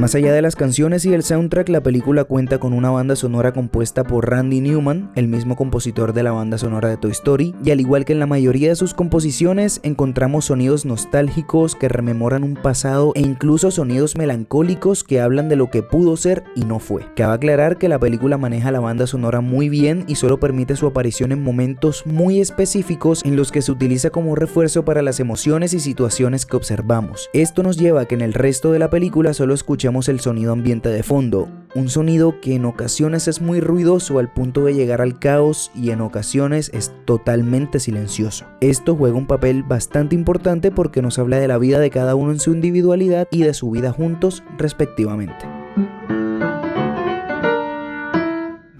Más 0.00 0.14
allá 0.14 0.32
de 0.32 0.40
las 0.40 0.56
canciones 0.56 1.04
y 1.04 1.12
el 1.12 1.22
soundtrack, 1.22 1.68
la 1.68 1.82
película 1.82 2.24
cuenta 2.24 2.56
con 2.56 2.72
una 2.72 2.88
banda 2.88 3.16
sonora 3.16 3.52
compuesta 3.52 4.02
por 4.02 4.30
Randy 4.30 4.62
Newman, 4.62 5.10
el 5.14 5.28
mismo 5.28 5.56
compositor 5.56 6.14
de 6.14 6.22
la 6.22 6.32
banda 6.32 6.56
sonora 6.56 6.88
de 6.88 6.96
Toy 6.96 7.10
Story, 7.10 7.54
y 7.62 7.70
al 7.70 7.80
igual 7.80 8.06
que 8.06 8.14
en 8.14 8.18
la 8.18 8.26
mayoría 8.26 8.70
de 8.70 8.76
sus 8.76 8.94
composiciones, 8.94 9.78
encontramos 9.82 10.46
sonidos 10.46 10.86
nostálgicos 10.86 11.76
que 11.76 11.90
rememoran 11.90 12.44
un 12.44 12.54
pasado 12.54 13.12
e 13.14 13.20
incluso 13.20 13.70
sonidos 13.70 14.16
melancólicos 14.16 15.04
que 15.04 15.20
hablan 15.20 15.50
de 15.50 15.56
lo 15.56 15.68
que 15.68 15.82
pudo 15.82 16.16
ser 16.16 16.44
y 16.56 16.64
no 16.64 16.78
fue. 16.78 17.04
Cabe 17.14 17.34
aclarar 17.34 17.76
que 17.76 17.90
la 17.90 17.98
película 17.98 18.38
maneja 18.38 18.72
la 18.72 18.80
banda 18.80 19.06
sonora 19.06 19.42
muy 19.42 19.68
bien 19.68 20.04
y 20.08 20.14
solo 20.14 20.40
permite 20.40 20.76
su 20.76 20.86
aparición 20.86 21.30
en 21.30 21.42
momentos 21.42 22.06
muy 22.06 22.40
específicos 22.40 23.20
en 23.26 23.36
los 23.36 23.52
que 23.52 23.60
se 23.60 23.70
utiliza 23.70 24.08
como 24.08 24.34
refuerzo 24.34 24.82
para 24.82 25.02
las 25.02 25.20
emociones 25.20 25.74
y 25.74 25.78
situaciones 25.78 26.46
que 26.46 26.56
observamos. 26.56 27.28
Esto 27.34 27.62
nos 27.62 27.76
lleva 27.76 28.00
a 28.00 28.04
que 28.06 28.14
en 28.14 28.22
el 28.22 28.32
resto 28.32 28.72
de 28.72 28.78
la 28.78 28.88
película 28.88 29.34
solo 29.34 29.52
el 30.08 30.20
sonido 30.20 30.52
ambiente 30.52 30.88
de 30.88 31.02
fondo, 31.02 31.48
un 31.74 31.88
sonido 31.88 32.40
que 32.40 32.54
en 32.54 32.64
ocasiones 32.64 33.26
es 33.26 33.40
muy 33.40 33.60
ruidoso 33.60 34.18
al 34.20 34.32
punto 34.32 34.64
de 34.64 34.72
llegar 34.72 35.00
al 35.00 35.18
caos 35.18 35.72
y 35.74 35.90
en 35.90 36.00
ocasiones 36.00 36.70
es 36.72 36.92
totalmente 37.04 37.80
silencioso. 37.80 38.46
Esto 38.60 38.94
juega 38.94 39.18
un 39.18 39.26
papel 39.26 39.64
bastante 39.64 40.14
importante 40.14 40.70
porque 40.70 41.02
nos 41.02 41.18
habla 41.18 41.38
de 41.38 41.48
la 41.48 41.58
vida 41.58 41.80
de 41.80 41.90
cada 41.90 42.14
uno 42.14 42.30
en 42.30 42.38
su 42.38 42.52
individualidad 42.52 43.26
y 43.32 43.42
de 43.42 43.52
su 43.52 43.70
vida 43.70 43.92
juntos 43.92 44.44
respectivamente. 44.58 45.44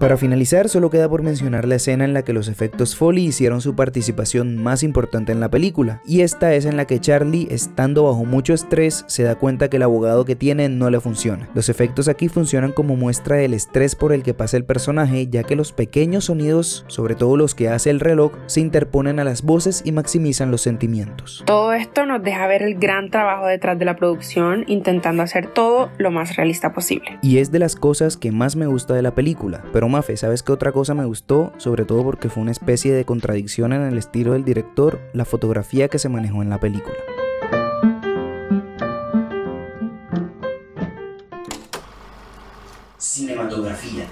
Para 0.01 0.17
finalizar, 0.17 0.67
solo 0.67 0.89
queda 0.89 1.07
por 1.07 1.21
mencionar 1.21 1.67
la 1.67 1.75
escena 1.75 2.05
en 2.05 2.15
la 2.15 2.23
que 2.23 2.33
los 2.33 2.47
efectos 2.47 2.95
Foley 2.95 3.27
hicieron 3.27 3.61
su 3.61 3.75
participación 3.75 4.57
más 4.57 4.81
importante 4.81 5.31
en 5.31 5.39
la 5.39 5.51
película, 5.51 6.01
y 6.07 6.21
esta 6.21 6.55
es 6.55 6.65
en 6.65 6.75
la 6.75 6.85
que 6.85 6.99
Charlie, 6.99 7.47
estando 7.51 8.05
bajo 8.05 8.25
mucho 8.25 8.55
estrés, 8.55 9.05
se 9.05 9.21
da 9.21 9.35
cuenta 9.35 9.69
que 9.69 9.77
el 9.77 9.83
abogado 9.83 10.25
que 10.25 10.35
tiene 10.35 10.69
no 10.69 10.89
le 10.89 10.99
funciona. 10.99 11.49
Los 11.53 11.69
efectos 11.69 12.07
aquí 12.07 12.29
funcionan 12.29 12.71
como 12.71 12.95
muestra 12.95 13.35
del 13.35 13.53
estrés 13.53 13.95
por 13.95 14.11
el 14.11 14.23
que 14.23 14.33
pasa 14.33 14.57
el 14.57 14.65
personaje, 14.65 15.27
ya 15.27 15.43
que 15.43 15.55
los 15.55 15.71
pequeños 15.71 16.25
sonidos, 16.25 16.83
sobre 16.87 17.13
todo 17.13 17.37
los 17.37 17.53
que 17.53 17.69
hace 17.69 17.91
el 17.91 17.99
reloj, 17.99 18.31
se 18.47 18.61
interponen 18.61 19.19
a 19.19 19.23
las 19.23 19.43
voces 19.43 19.83
y 19.85 19.91
maximizan 19.91 20.49
los 20.49 20.61
sentimientos. 20.61 21.43
Todo 21.45 21.73
esto 21.73 22.07
nos 22.07 22.23
deja 22.23 22.47
ver 22.47 22.63
el 22.63 22.79
gran 22.79 23.11
trabajo 23.11 23.45
detrás 23.45 23.77
de 23.77 23.85
la 23.85 23.97
producción, 23.97 24.63
intentando 24.65 25.21
hacer 25.21 25.45
todo 25.45 25.91
lo 25.99 26.09
más 26.09 26.37
realista 26.37 26.73
posible. 26.73 27.19
Y 27.21 27.37
es 27.37 27.51
de 27.51 27.59
las 27.59 27.75
cosas 27.75 28.17
que 28.17 28.31
más 28.31 28.55
me 28.55 28.65
gusta 28.65 28.95
de 28.95 29.03
la 29.03 29.13
película, 29.13 29.63
pero 29.71 29.90
Mafe, 29.91 30.15
¿sabes 30.15 30.41
qué 30.41 30.53
otra 30.53 30.71
cosa 30.71 30.93
me 30.93 31.03
gustó? 31.03 31.51
Sobre 31.57 31.83
todo 31.83 32.01
porque 32.03 32.29
fue 32.29 32.41
una 32.41 32.51
especie 32.51 32.93
de 32.93 33.03
contradicción 33.03 33.73
en 33.73 33.81
el 33.81 33.97
estilo 33.97 34.31
del 34.31 34.45
director, 34.45 35.01
la 35.11 35.25
fotografía 35.25 35.89
que 35.89 35.99
se 35.99 36.07
manejó 36.07 36.41
en 36.41 36.49
la 36.49 36.61
película. 36.61 36.95
Cinematografía. 42.97 44.05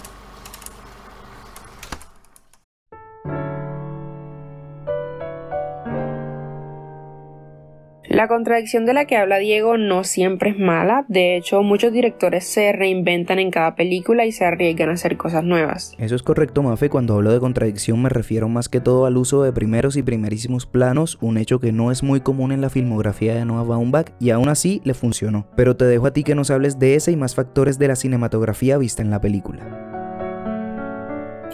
La 8.19 8.27
contradicción 8.27 8.86
de 8.86 8.93
la 8.93 9.05
que 9.05 9.15
habla 9.15 9.38
Diego 9.38 9.77
no 9.77 10.03
siempre 10.03 10.49
es 10.49 10.60
mala, 10.60 11.05
de 11.08 11.38
hecho 11.38 11.63
muchos 11.63 11.93
directores 11.93 12.43
se 12.43 12.73
reinventan 12.73 13.39
en 13.39 13.49
cada 13.49 13.75
película 13.75 14.25
y 14.25 14.34
se 14.34 14.43
arriesgan 14.43 14.89
a 14.89 14.95
hacer 14.95 15.15
cosas 15.15 15.45
nuevas. 15.45 15.95
Eso 15.97 16.15
es 16.17 16.21
correcto, 16.21 16.62
Mafe, 16.62 16.89
cuando 16.89 17.15
hablo 17.15 17.32
de 17.32 17.39
contradicción 17.39 18.01
me 18.01 18.10
refiero 18.10 18.49
más 18.49 18.67
que 18.67 18.82
todo 18.82 19.05
al 19.05 19.15
uso 19.15 19.43
de 19.43 19.53
primeros 19.53 19.95
y 19.95 20.03
primerísimos 20.03 20.65
planos, 20.65 21.17
un 21.21 21.38
hecho 21.38 21.62
que 21.62 21.71
no 21.71 21.93
es 21.93 22.03
muy 22.03 22.19
común 22.19 22.51
en 22.51 22.60
la 22.60 22.69
filmografía 22.69 23.36
de 23.36 23.45
Noah 23.45 23.63
Baumbach 23.63 24.12
y 24.19 24.32
aún 24.32 24.49
así 24.49 24.82
le 24.84 24.95
funcionó. 24.95 25.47
Pero 25.55 25.77
te 25.77 25.86
dejo 25.86 26.05
a 26.05 26.12
ti 26.12 26.25
que 26.25 26.36
nos 26.36 26.51
hables 26.51 26.77
de 26.77 26.95
ese 26.95 27.13
y 27.13 27.15
más 27.15 27.36
factores 27.36 27.79
de 27.79 27.88
la 27.88 27.95
cinematografía 27.95 28.77
vista 28.77 29.01
en 29.01 29.12
la 29.12 29.21
película. 29.21 29.88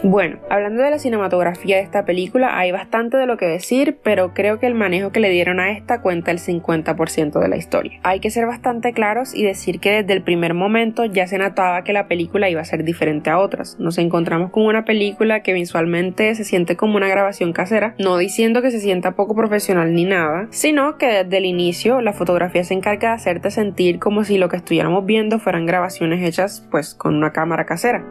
Bueno, 0.02 0.38
hablando 0.50 0.82
de 0.82 0.90
la 0.90 0.98
cinematografía 0.98 1.76
de 1.76 1.82
esta 1.82 2.04
película, 2.04 2.58
hay 2.58 2.70
bastante 2.70 3.16
de 3.16 3.26
lo 3.26 3.38
que 3.38 3.46
decir, 3.46 3.98
pero 4.02 4.34
creo 4.34 4.60
que 4.60 4.66
el 4.66 4.74
manejo 4.74 5.10
que 5.10 5.20
le 5.20 5.30
dieron 5.30 5.58
a 5.58 5.72
esta 5.72 6.02
cuenta 6.02 6.30
el 6.30 6.38
50% 6.38 7.40
de 7.40 7.48
la 7.48 7.56
historia. 7.56 7.98
Hay 8.02 8.20
que 8.20 8.30
ser 8.30 8.46
bastante 8.46 8.92
claros 8.92 9.34
y 9.34 9.42
decir 9.42 9.80
que 9.80 10.02
desde 10.02 10.12
el 10.12 10.22
primer 10.22 10.52
momento 10.52 11.06
ya 11.06 11.26
se 11.26 11.38
notaba 11.38 11.82
que 11.82 11.94
la 11.94 12.08
película 12.08 12.50
iba 12.50 12.60
a 12.60 12.64
ser 12.64 12.84
diferente 12.84 13.30
a 13.30 13.38
otras. 13.38 13.80
Nos 13.80 13.96
encontramos 13.96 14.50
con 14.50 14.64
una 14.64 14.84
película 14.84 15.40
que 15.42 15.54
visualmente 15.54 16.34
se 16.34 16.44
siente 16.44 16.76
como 16.76 16.96
una 16.96 17.08
grabación 17.08 17.52
casera, 17.52 17.94
no 17.98 18.18
diciendo 18.18 18.60
que 18.60 18.70
se 18.70 18.80
sienta 18.80 19.16
poco 19.16 19.34
profesional 19.34 19.94
ni 19.94 20.04
nada, 20.04 20.46
sino 20.50 20.98
que 20.98 21.24
desde 21.24 21.38
el 21.38 21.46
inicio 21.46 22.02
la 22.02 22.12
fotografía 22.12 22.64
se 22.64 22.74
encarga 22.74 23.08
de 23.08 23.14
hacerte 23.14 23.50
sentir 23.50 23.98
como 23.98 24.24
si 24.24 24.36
lo 24.36 24.50
que 24.50 24.56
estuviéramos 24.56 25.06
viendo 25.06 25.38
fueran 25.38 25.64
grabaciones 25.66 26.22
hechas 26.22 26.66
pues 26.70 26.94
con 26.94 27.16
una 27.16 27.32
cámara 27.32 27.64
casera. 27.64 28.04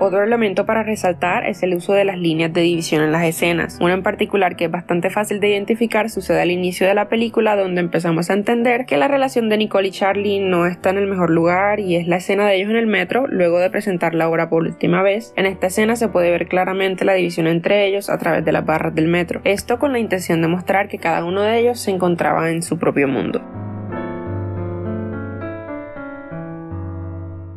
Otro 0.00 0.22
elemento 0.22 0.64
para 0.64 0.84
resaltar 0.84 1.44
es 1.44 1.64
el 1.64 1.74
uso 1.74 1.92
de 1.92 2.04
las 2.04 2.18
líneas 2.18 2.52
de 2.52 2.60
división 2.60 3.02
en 3.02 3.10
las 3.10 3.24
escenas. 3.24 3.78
Una 3.80 3.94
en 3.94 4.04
particular 4.04 4.54
que 4.54 4.66
es 4.66 4.70
bastante 4.70 5.10
fácil 5.10 5.40
de 5.40 5.48
identificar 5.48 6.08
sucede 6.08 6.40
al 6.40 6.52
inicio 6.52 6.86
de 6.86 6.94
la 6.94 7.08
película 7.08 7.56
donde 7.56 7.80
empezamos 7.80 8.30
a 8.30 8.34
entender 8.34 8.86
que 8.86 8.96
la 8.96 9.08
relación 9.08 9.48
de 9.48 9.56
Nicole 9.56 9.88
y 9.88 9.90
Charlie 9.90 10.38
no 10.38 10.66
está 10.66 10.90
en 10.90 10.98
el 10.98 11.08
mejor 11.08 11.30
lugar 11.30 11.80
y 11.80 11.96
es 11.96 12.06
la 12.06 12.18
escena 12.18 12.46
de 12.46 12.54
ellos 12.54 12.70
en 12.70 12.76
el 12.76 12.86
metro 12.86 13.26
luego 13.26 13.58
de 13.58 13.70
presentar 13.70 14.14
la 14.14 14.28
obra 14.28 14.48
por 14.48 14.62
última 14.62 15.02
vez. 15.02 15.32
En 15.36 15.46
esta 15.46 15.66
escena 15.66 15.96
se 15.96 16.08
puede 16.08 16.30
ver 16.30 16.46
claramente 16.46 17.04
la 17.04 17.14
división 17.14 17.48
entre 17.48 17.86
ellos 17.86 18.08
a 18.08 18.18
través 18.18 18.44
de 18.44 18.52
las 18.52 18.64
barras 18.64 18.94
del 18.94 19.08
metro. 19.08 19.40
Esto 19.42 19.80
con 19.80 19.92
la 19.92 19.98
intención 19.98 20.40
de 20.42 20.48
mostrar 20.48 20.86
que 20.86 20.98
cada 20.98 21.24
uno 21.24 21.42
de 21.42 21.58
ellos 21.58 21.80
se 21.80 21.90
encontraba 21.90 22.50
en 22.50 22.62
su 22.62 22.78
propio 22.78 23.08
mundo. 23.08 23.67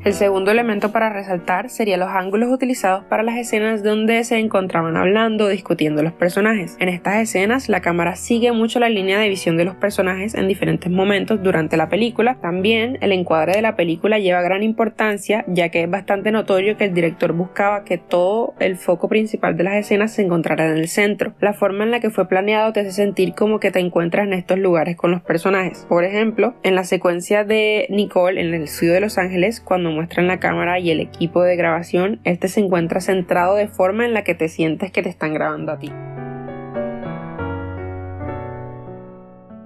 El 0.03 0.13
segundo 0.13 0.49
elemento 0.49 0.91
para 0.91 1.13
resaltar 1.13 1.69
sería 1.69 1.95
los 1.95 2.09
ángulos 2.09 2.51
utilizados 2.51 3.03
para 3.03 3.21
las 3.21 3.37
escenas 3.37 3.83
donde 3.83 4.23
se 4.23 4.39
encontraban 4.39 4.97
hablando 4.97 5.45
o 5.45 5.47
discutiendo 5.49 6.01
los 6.01 6.11
personajes. 6.11 6.75
En 6.79 6.89
estas 6.89 7.17
escenas 7.17 7.69
la 7.69 7.81
cámara 7.81 8.15
sigue 8.15 8.51
mucho 8.51 8.79
la 8.79 8.89
línea 8.89 9.19
de 9.19 9.29
visión 9.29 9.57
de 9.57 9.65
los 9.65 9.75
personajes 9.75 10.33
en 10.33 10.47
diferentes 10.47 10.91
momentos 10.91 11.43
durante 11.43 11.77
la 11.77 11.87
película. 11.87 12.39
También 12.41 12.97
el 13.01 13.11
encuadre 13.11 13.51
de 13.51 13.61
la 13.61 13.75
película 13.75 14.17
lleva 14.17 14.41
gran 14.41 14.63
importancia 14.63 15.45
ya 15.47 15.69
que 15.69 15.83
es 15.83 15.89
bastante 15.89 16.31
notorio 16.31 16.77
que 16.77 16.85
el 16.85 16.95
director 16.95 17.33
buscaba 17.33 17.83
que 17.83 17.99
todo 17.99 18.55
el 18.59 18.77
foco 18.77 19.07
principal 19.07 19.55
de 19.55 19.65
las 19.65 19.75
escenas 19.75 20.13
se 20.13 20.23
encontrara 20.23 20.65
en 20.65 20.77
el 20.77 20.87
centro. 20.87 21.35
La 21.39 21.53
forma 21.53 21.83
en 21.83 21.91
la 21.91 21.99
que 21.99 22.09
fue 22.09 22.27
planeado 22.27 22.73
te 22.73 22.79
hace 22.79 22.91
sentir 22.91 23.35
como 23.35 23.59
que 23.59 23.69
te 23.69 23.79
encuentras 23.79 24.25
en 24.25 24.33
estos 24.33 24.57
lugares 24.57 24.95
con 24.95 25.11
los 25.11 25.21
personajes. 25.21 25.85
Por 25.87 26.05
ejemplo, 26.05 26.55
en 26.63 26.73
la 26.73 26.85
secuencia 26.85 27.43
de 27.43 27.85
Nicole 27.91 28.41
en 28.41 28.51
el 28.51 28.63
estudio 28.63 28.93
de 28.93 29.01
Los 29.01 29.19
Ángeles 29.19 29.61
cuando 29.61 29.90
muestran 29.91 30.27
la 30.27 30.39
cámara 30.39 30.79
y 30.79 30.89
el 30.89 30.99
equipo 30.99 31.43
de 31.43 31.55
grabación, 31.55 32.19
este 32.23 32.47
se 32.47 32.61
encuentra 32.61 33.01
centrado 33.01 33.55
de 33.55 33.67
forma 33.67 34.05
en 34.05 34.13
la 34.13 34.23
que 34.23 34.33
te 34.33 34.47
sientes 34.47 34.91
que 34.91 35.03
te 35.03 35.09
están 35.09 35.33
grabando 35.33 35.71
a 35.71 35.77
ti. 35.79 35.91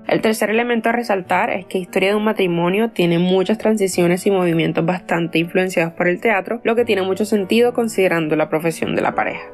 El 0.08 0.22
tercer 0.22 0.50
elemento 0.50 0.90
a 0.90 0.92
resaltar 0.92 1.50
es 1.50 1.66
que 1.66 1.80
Historia 1.80 2.10
de 2.10 2.16
un 2.16 2.24
matrimonio 2.24 2.92
tiene 2.92 3.18
muchas 3.18 3.58
transiciones 3.58 4.26
y 4.28 4.32
movimientos 4.32 4.86
bastante 4.86 5.40
influenciados 5.40 5.94
por 5.94 6.08
el 6.08 6.22
teatro, 6.22 6.62
lo 6.64 6.76
que 6.76 6.86
tiene 6.86 7.02
mucho 7.02 7.26
sentido 7.26 7.74
considerando 7.74 8.36
la 8.36 8.48
profesión 8.48 8.96
de 8.96 9.02
la 9.02 9.16
pareja. 9.16 9.46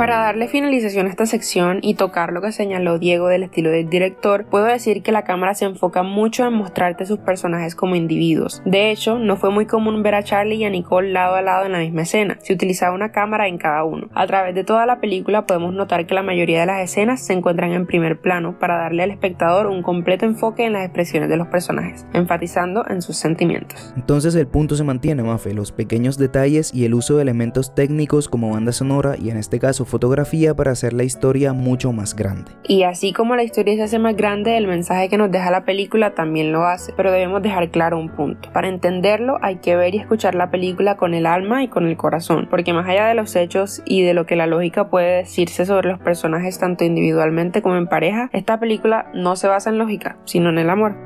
Para 0.00 0.16
darle 0.16 0.48
finalización 0.48 1.08
a 1.08 1.10
esta 1.10 1.26
sección 1.26 1.80
y 1.82 1.92
tocar 1.92 2.32
lo 2.32 2.40
que 2.40 2.52
señaló 2.52 2.98
Diego 2.98 3.28
del 3.28 3.42
estilo 3.42 3.68
del 3.68 3.90
director, 3.90 4.46
puedo 4.46 4.64
decir 4.64 5.02
que 5.02 5.12
la 5.12 5.24
cámara 5.24 5.52
se 5.52 5.66
enfoca 5.66 6.02
mucho 6.02 6.46
en 6.46 6.54
mostrarte 6.54 7.04
sus 7.04 7.18
personajes 7.18 7.74
como 7.74 7.96
individuos. 7.96 8.62
De 8.64 8.90
hecho, 8.90 9.18
no 9.18 9.36
fue 9.36 9.50
muy 9.50 9.66
común 9.66 10.02
ver 10.02 10.14
a 10.14 10.22
Charlie 10.22 10.56
y 10.56 10.64
a 10.64 10.70
Nicole 10.70 11.12
lado 11.12 11.34
a 11.34 11.42
lado 11.42 11.66
en 11.66 11.72
la 11.72 11.80
misma 11.80 12.00
escena, 12.00 12.38
se 12.40 12.54
utilizaba 12.54 12.94
una 12.94 13.12
cámara 13.12 13.46
en 13.46 13.58
cada 13.58 13.84
uno. 13.84 14.08
A 14.14 14.26
través 14.26 14.54
de 14.54 14.64
toda 14.64 14.86
la 14.86 15.00
película 15.02 15.44
podemos 15.44 15.74
notar 15.74 16.06
que 16.06 16.14
la 16.14 16.22
mayoría 16.22 16.60
de 16.60 16.66
las 16.66 16.80
escenas 16.80 17.20
se 17.20 17.34
encuentran 17.34 17.72
en 17.72 17.86
primer 17.86 18.22
plano 18.22 18.58
para 18.58 18.78
darle 18.78 19.02
al 19.02 19.10
espectador 19.10 19.66
un 19.66 19.82
completo 19.82 20.24
enfoque 20.24 20.64
en 20.64 20.72
las 20.72 20.86
expresiones 20.86 21.28
de 21.28 21.36
los 21.36 21.48
personajes, 21.48 22.06
enfatizando 22.14 22.86
en 22.88 23.02
sus 23.02 23.18
sentimientos. 23.18 23.92
Entonces 23.96 24.34
el 24.34 24.46
punto 24.46 24.76
se 24.76 24.84
mantiene, 24.84 25.22
Mafe, 25.22 25.52
los 25.52 25.72
pequeños 25.72 26.16
detalles 26.16 26.72
y 26.72 26.86
el 26.86 26.94
uso 26.94 27.16
de 27.16 27.22
elementos 27.22 27.74
técnicos 27.74 28.30
como 28.30 28.50
banda 28.50 28.72
sonora 28.72 29.16
y 29.18 29.28
en 29.28 29.36
este 29.36 29.58
caso 29.58 29.89
fotografía 29.90 30.54
para 30.54 30.70
hacer 30.70 30.94
la 30.94 31.04
historia 31.04 31.52
mucho 31.52 31.92
más 31.92 32.16
grande. 32.16 32.52
Y 32.66 32.84
así 32.84 33.12
como 33.12 33.36
la 33.36 33.42
historia 33.42 33.74
se 33.74 33.82
hace 33.82 33.98
más 33.98 34.16
grande, 34.16 34.56
el 34.56 34.66
mensaje 34.66 35.10
que 35.10 35.18
nos 35.18 35.30
deja 35.30 35.50
la 35.50 35.64
película 35.64 36.14
también 36.14 36.52
lo 36.52 36.64
hace, 36.64 36.94
pero 36.96 37.12
debemos 37.12 37.42
dejar 37.42 37.70
claro 37.70 37.98
un 37.98 38.08
punto. 38.08 38.50
Para 38.52 38.68
entenderlo 38.68 39.36
hay 39.42 39.56
que 39.56 39.76
ver 39.76 39.94
y 39.94 39.98
escuchar 39.98 40.34
la 40.34 40.50
película 40.50 40.96
con 40.96 41.12
el 41.12 41.26
alma 41.26 41.62
y 41.62 41.68
con 41.68 41.86
el 41.86 41.96
corazón, 41.96 42.46
porque 42.48 42.72
más 42.72 42.88
allá 42.88 43.06
de 43.06 43.14
los 43.14 43.36
hechos 43.36 43.82
y 43.84 44.02
de 44.02 44.14
lo 44.14 44.24
que 44.24 44.36
la 44.36 44.46
lógica 44.46 44.88
puede 44.88 45.18
decirse 45.18 45.66
sobre 45.66 45.90
los 45.90 45.98
personajes 45.98 46.58
tanto 46.58 46.84
individualmente 46.84 47.60
como 47.60 47.76
en 47.76 47.86
pareja, 47.86 48.30
esta 48.32 48.58
película 48.58 49.10
no 49.12 49.36
se 49.36 49.48
basa 49.48 49.70
en 49.70 49.78
lógica, 49.78 50.16
sino 50.24 50.48
en 50.48 50.58
el 50.58 50.70
amor. 50.70 50.96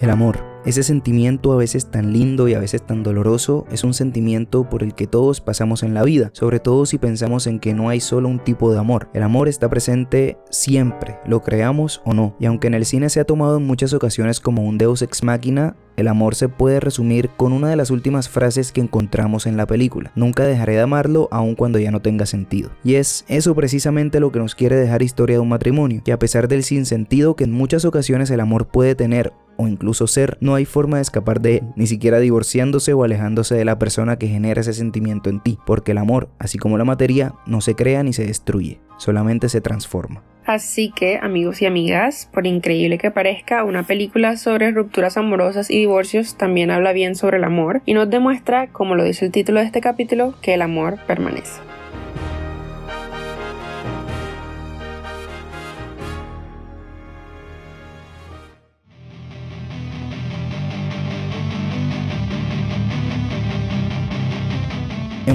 El 0.00 0.10
amor 0.10 0.53
ese 0.64 0.82
sentimiento 0.82 1.52
a 1.52 1.56
veces 1.56 1.90
tan 1.90 2.12
lindo 2.12 2.48
y 2.48 2.54
a 2.54 2.58
veces 2.58 2.86
tan 2.86 3.02
doloroso 3.02 3.66
es 3.70 3.84
un 3.84 3.92
sentimiento 3.92 4.68
por 4.68 4.82
el 4.82 4.94
que 4.94 5.06
todos 5.06 5.40
pasamos 5.40 5.82
en 5.82 5.92
la 5.92 6.02
vida, 6.02 6.30
sobre 6.32 6.58
todo 6.58 6.86
si 6.86 6.98
pensamos 6.98 7.46
en 7.46 7.60
que 7.60 7.74
no 7.74 7.90
hay 7.90 8.00
solo 8.00 8.28
un 8.28 8.42
tipo 8.42 8.72
de 8.72 8.78
amor. 8.78 9.08
El 9.12 9.22
amor 9.22 9.48
está 9.48 9.68
presente 9.68 10.38
siempre, 10.50 11.18
lo 11.26 11.42
creamos 11.42 12.00
o 12.04 12.14
no, 12.14 12.34
y 12.40 12.46
aunque 12.46 12.68
en 12.68 12.74
el 12.74 12.86
cine 12.86 13.10
se 13.10 13.20
ha 13.20 13.24
tomado 13.24 13.58
en 13.58 13.66
muchas 13.66 13.92
ocasiones 13.92 14.40
como 14.40 14.62
un 14.62 14.78
deus 14.78 15.02
ex 15.02 15.22
machina, 15.22 15.76
el 15.96 16.08
amor 16.08 16.34
se 16.34 16.48
puede 16.48 16.80
resumir 16.80 17.30
con 17.36 17.52
una 17.52 17.68
de 17.68 17.76
las 17.76 17.90
últimas 17.90 18.28
frases 18.28 18.72
que 18.72 18.80
encontramos 18.80 19.46
en 19.46 19.56
la 19.56 19.66
película. 19.66 20.12
Nunca 20.14 20.44
dejaré 20.44 20.74
de 20.74 20.80
amarlo 20.80 21.28
aun 21.30 21.54
cuando 21.54 21.78
ya 21.78 21.90
no 21.90 22.00
tenga 22.00 22.26
sentido. 22.26 22.70
Y 22.82 22.94
es 22.94 23.24
eso 23.28 23.54
precisamente 23.54 24.20
lo 24.20 24.32
que 24.32 24.38
nos 24.38 24.54
quiere 24.54 24.76
dejar 24.76 25.02
historia 25.02 25.36
de 25.36 25.40
un 25.40 25.48
matrimonio, 25.48 26.02
que 26.04 26.12
a 26.12 26.18
pesar 26.18 26.48
del 26.48 26.64
sinsentido 26.64 27.36
que 27.36 27.44
en 27.44 27.52
muchas 27.52 27.84
ocasiones 27.84 28.30
el 28.30 28.40
amor 28.40 28.66
puede 28.66 28.94
tener 28.94 29.32
o 29.56 29.68
incluso 29.68 30.06
ser, 30.06 30.36
no 30.40 30.54
hay 30.54 30.64
forma 30.64 30.96
de 30.96 31.02
escapar 31.02 31.40
de 31.40 31.58
él, 31.58 31.62
ni 31.76 31.86
siquiera 31.86 32.18
divorciándose 32.18 32.92
o 32.92 33.04
alejándose 33.04 33.54
de 33.54 33.64
la 33.64 33.78
persona 33.78 34.16
que 34.16 34.26
genera 34.26 34.60
ese 34.60 34.72
sentimiento 34.72 35.30
en 35.30 35.40
ti, 35.40 35.58
porque 35.64 35.92
el 35.92 35.98
amor, 35.98 36.28
así 36.38 36.58
como 36.58 36.76
la 36.78 36.84
materia, 36.84 37.34
no 37.46 37.60
se 37.60 37.74
crea 37.74 38.02
ni 38.02 38.12
se 38.12 38.26
destruye, 38.26 38.80
solamente 38.98 39.48
se 39.48 39.60
transforma. 39.60 40.24
Así 40.46 40.92
que, 40.94 41.18
amigos 41.22 41.62
y 41.62 41.66
amigas, 41.66 42.28
por 42.32 42.46
increíble 42.46 42.98
que 42.98 43.10
parezca, 43.10 43.64
una 43.64 43.82
película 43.84 44.36
sobre 44.36 44.70
rupturas 44.70 45.16
amorosas 45.16 45.70
y 45.70 45.78
divorcios 45.78 46.36
también 46.36 46.70
habla 46.70 46.92
bien 46.92 47.14
sobre 47.16 47.38
el 47.38 47.44
amor 47.44 47.80
y 47.86 47.94
nos 47.94 48.10
demuestra, 48.10 48.66
como 48.68 48.94
lo 48.94 49.04
dice 49.04 49.24
el 49.24 49.32
título 49.32 49.60
de 49.60 49.66
este 49.66 49.80
capítulo, 49.80 50.34
que 50.42 50.54
el 50.54 50.62
amor 50.62 50.98
permanece. 51.06 51.60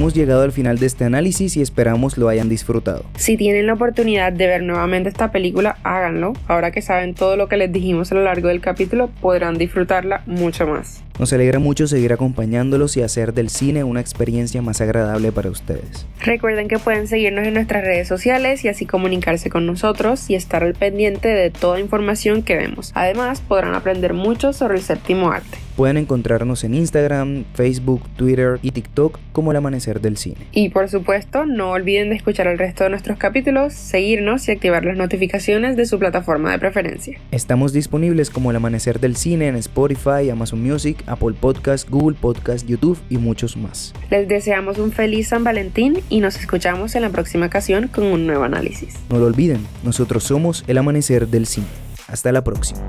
Hemos 0.09 0.17
llegado 0.17 0.41
al 0.41 0.51
final 0.51 0.79
de 0.79 0.87
este 0.87 1.05
análisis 1.05 1.55
y 1.55 1.61
esperamos 1.61 2.17
lo 2.17 2.29
hayan 2.29 2.49
disfrutado. 2.49 3.05
Si 3.15 3.37
tienen 3.37 3.67
la 3.67 3.73
oportunidad 3.73 4.33
de 4.33 4.47
ver 4.47 4.63
nuevamente 4.63 5.07
esta 5.07 5.31
película, 5.31 5.77
háganlo. 5.83 6.33
Ahora 6.47 6.71
que 6.71 6.81
saben 6.81 7.13
todo 7.13 7.35
lo 7.35 7.47
que 7.47 7.57
les 7.57 7.71
dijimos 7.71 8.11
a 8.11 8.15
lo 8.15 8.23
largo 8.23 8.47
del 8.47 8.59
capítulo, 8.59 9.11
podrán 9.21 9.59
disfrutarla 9.59 10.23
mucho 10.25 10.65
más. 10.65 11.03
Nos 11.19 11.33
alegra 11.33 11.59
mucho 11.59 11.85
seguir 11.85 12.13
acompañándolos 12.13 12.95
y 12.95 13.01
hacer 13.01 13.33
del 13.33 13.49
cine 13.49 13.83
una 13.83 13.99
experiencia 13.99 14.61
más 14.61 14.79
agradable 14.79 15.33
para 15.33 15.49
ustedes. 15.49 16.05
Recuerden 16.21 16.69
que 16.69 16.79
pueden 16.79 17.09
seguirnos 17.09 17.45
en 17.45 17.55
nuestras 17.55 17.83
redes 17.83 18.07
sociales 18.07 18.63
y 18.63 18.69
así 18.69 18.85
comunicarse 18.85 19.49
con 19.49 19.65
nosotros 19.65 20.29
y 20.29 20.35
estar 20.35 20.63
al 20.63 20.75
pendiente 20.75 21.27
de 21.27 21.49
toda 21.49 21.81
información 21.81 22.41
que 22.41 22.55
vemos. 22.55 22.93
Además, 22.95 23.41
podrán 23.41 23.75
aprender 23.75 24.13
mucho 24.13 24.53
sobre 24.53 24.75
el 24.75 24.81
séptimo 24.81 25.29
arte. 25.29 25.57
Pueden 25.75 25.95
encontrarnos 25.95 26.65
en 26.65 26.73
Instagram, 26.73 27.45
Facebook, 27.53 28.01
Twitter 28.17 28.59
y 28.61 28.71
TikTok 28.71 29.17
como 29.31 29.51
El 29.51 29.57
Amanecer 29.57 30.01
del 30.01 30.17
Cine. 30.17 30.35
Y 30.51 30.67
por 30.69 30.89
supuesto, 30.89 31.45
no 31.45 31.71
olviden 31.71 32.09
de 32.09 32.15
escuchar 32.17 32.47
el 32.47 32.57
resto 32.57 32.83
de 32.83 32.89
nuestros 32.89 33.17
capítulos, 33.17 33.73
seguirnos 33.73 34.45
y 34.49 34.51
activar 34.51 34.83
las 34.83 34.97
notificaciones 34.97 35.77
de 35.77 35.85
su 35.85 35.97
plataforma 35.97 36.51
de 36.51 36.59
preferencia. 36.59 37.17
Estamos 37.31 37.71
disponibles 37.71 38.29
como 38.29 38.49
El 38.49 38.57
Amanecer 38.57 38.99
del 38.99 39.15
Cine 39.15 39.47
en 39.47 39.55
Spotify, 39.55 40.29
Amazon 40.29 40.61
Music, 40.61 41.01
Apple 41.09 41.35
Podcast, 41.39 41.89
Google 41.89 42.17
Podcast, 42.19 42.65
YouTube 42.67 42.97
y 43.09 43.17
muchos 43.17 43.57
más. 43.57 43.93
Les 44.09 44.27
deseamos 44.27 44.77
un 44.77 44.91
feliz 44.91 45.29
San 45.29 45.43
Valentín 45.43 46.01
y 46.09 46.21
nos 46.21 46.37
escuchamos 46.37 46.95
en 46.95 47.01
la 47.01 47.09
próxima 47.09 47.47
ocasión 47.47 47.87
con 47.87 48.05
un 48.05 48.27
nuevo 48.27 48.43
análisis. 48.43 48.95
No 49.09 49.19
lo 49.19 49.25
olviden, 49.25 49.65
nosotros 49.83 50.23
somos 50.23 50.63
El 50.67 50.77
Amanecer 50.77 51.27
del 51.27 51.45
Cine. 51.45 51.67
Hasta 52.07 52.31
la 52.31 52.43
próxima. 52.43 52.81